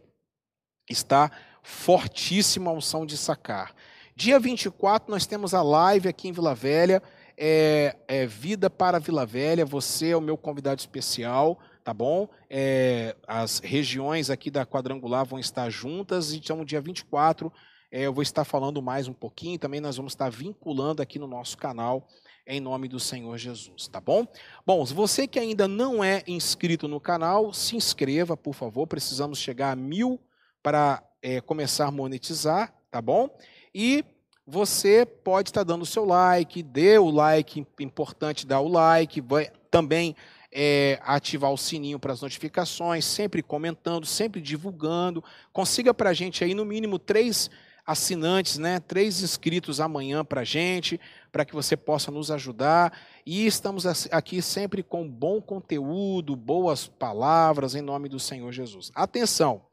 [0.90, 1.32] está
[1.64, 3.74] fortíssima a unção de sacar.
[4.16, 7.02] Dia 24, nós temos a live aqui em Vila Velha,
[7.38, 12.28] é, é Vida para Vila Velha, você é o meu convidado especial, tá bom?
[12.50, 17.52] É, as regiões aqui da quadrangular vão estar juntas, então dia 24
[17.92, 21.28] é, eu vou estar falando mais um pouquinho, também nós vamos estar vinculando aqui no
[21.28, 22.08] nosso canal,
[22.48, 24.26] em nome do Senhor Jesus, tá bom?
[24.66, 29.40] Bom, se você que ainda não é inscrito no canal, se inscreva, por favor, precisamos
[29.40, 30.22] chegar a mil
[30.62, 33.30] para é, começar a monetizar, tá bom?
[33.74, 34.04] E
[34.46, 39.50] você pode estar dando o seu like, dê o like, importante dar o like, vai
[39.70, 40.16] também
[40.52, 45.24] é, ativar o sininho para as notificações, sempre comentando, sempre divulgando.
[45.54, 47.50] Consiga para a gente aí no mínimo três
[47.86, 48.80] assinantes, né?
[48.80, 51.00] Três inscritos amanhã para a gente,
[51.32, 52.92] para que você possa nos ajudar.
[53.26, 58.92] E estamos aqui sempre com bom conteúdo, boas palavras em nome do Senhor Jesus.
[58.94, 59.71] Atenção!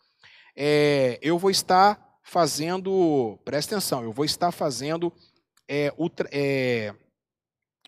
[0.61, 5.13] É, eu vou estar fazendo, presta atenção, eu vou estar fazendo
[5.69, 6.93] é, o, é,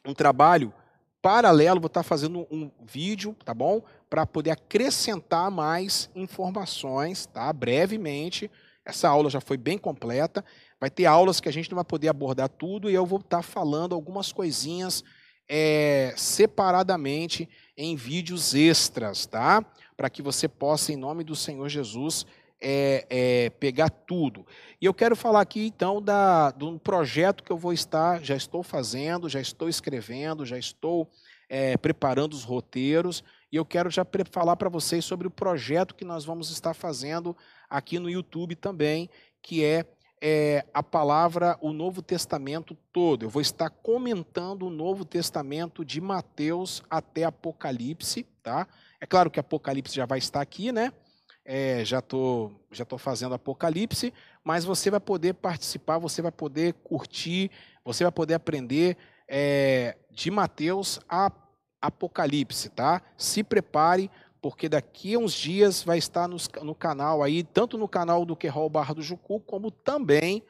[0.07, 0.73] um trabalho
[1.21, 3.83] paralelo, vou estar fazendo um vídeo, tá bom?
[4.09, 7.53] Para poder acrescentar mais informações, tá?
[7.53, 8.49] Brevemente.
[8.85, 10.45] Essa aula já foi bem completa.
[10.81, 13.43] Vai ter aulas que a gente não vai poder abordar tudo e eu vou estar
[13.43, 15.03] falando algumas coisinhas
[15.49, 19.65] é, separadamente em vídeos extras, tá?
[19.97, 22.25] Para que você possa, em nome do Senhor Jesus,
[22.61, 24.47] é, é, pegar tudo.
[24.81, 28.37] E eu quero falar aqui então da, de um projeto que eu vou estar, já
[28.37, 31.09] estou fazendo, já estou escrevendo, já estou
[31.49, 33.25] é, preparando os roteiros.
[33.51, 37.37] E eu quero já falar para vocês sobre o projeto que nós vamos estar fazendo
[37.69, 39.11] aqui no YouTube também,
[39.43, 39.85] que é,
[40.21, 43.25] é a palavra, o Novo Testamento todo.
[43.25, 48.69] Eu vou estar comentando o Novo Testamento de Mateus até Apocalipse, tá?
[49.01, 50.93] É claro que Apocalipse já vai estar aqui, né?
[51.53, 54.15] É, já estou já tô fazendo Apocalipse,
[54.45, 57.51] mas você vai poder participar, você vai poder curtir,
[57.85, 58.97] você vai poder aprender
[59.27, 61.33] é, de Mateus a
[61.83, 63.03] Apocalipse, tá?
[63.17, 64.09] Se prepare,
[64.41, 68.37] porque daqui a uns dias vai estar nos, no canal aí, tanto no canal do
[68.37, 70.45] Querol Barra do Jucu, como também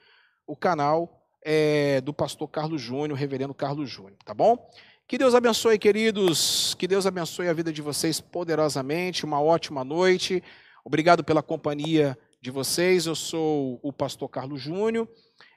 [0.47, 4.71] o canal é, do pastor Carlos Júnior, reverendo Carlos Júnior, tá bom?
[5.09, 10.43] Que Deus abençoe, queridos, que Deus abençoe a vida de vocês poderosamente, uma ótima noite.
[10.85, 13.07] Obrigado pela companhia de vocês.
[13.07, 15.09] Eu sou o pastor Carlos Júnior.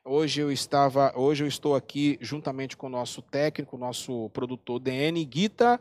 [0.06, 5.24] Hoje eu estava, hoje eu estou aqui juntamente com o nosso técnico, nosso produtor DN
[5.24, 5.80] Guita.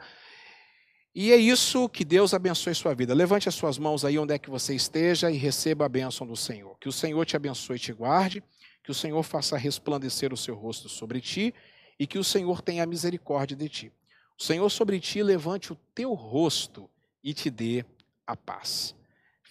[1.14, 3.12] E é isso, que Deus abençoe sua vida.
[3.12, 6.36] Levante as suas mãos aí onde é que você esteja e receba a bênção do
[6.36, 6.78] Senhor.
[6.78, 8.42] Que o Senhor te abençoe e te guarde,
[8.82, 11.52] que o Senhor faça resplandecer o seu rosto sobre ti
[11.98, 13.92] e que o Senhor tenha misericórdia de ti.
[14.38, 16.88] O Senhor sobre ti levante o teu rosto
[17.22, 17.84] e te dê
[18.26, 18.94] a paz.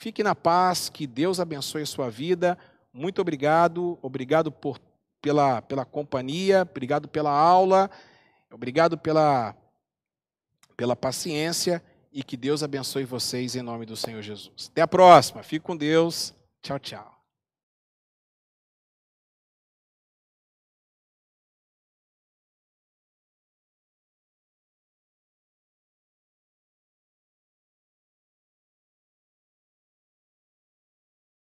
[0.02, 2.58] Fique na paz, que Deus abençoe a sua vida.
[2.92, 4.80] Muito obrigado, obrigado por,
[5.22, 7.88] pela, pela companhia, obrigado pela aula,
[8.52, 9.56] obrigado pela,
[10.76, 14.72] pela paciência e que Deus abençoe vocês em nome do Senhor Jesus.
[14.72, 16.34] Até a próxima, fique com Deus.
[16.64, 17.21] Tchau, tchau.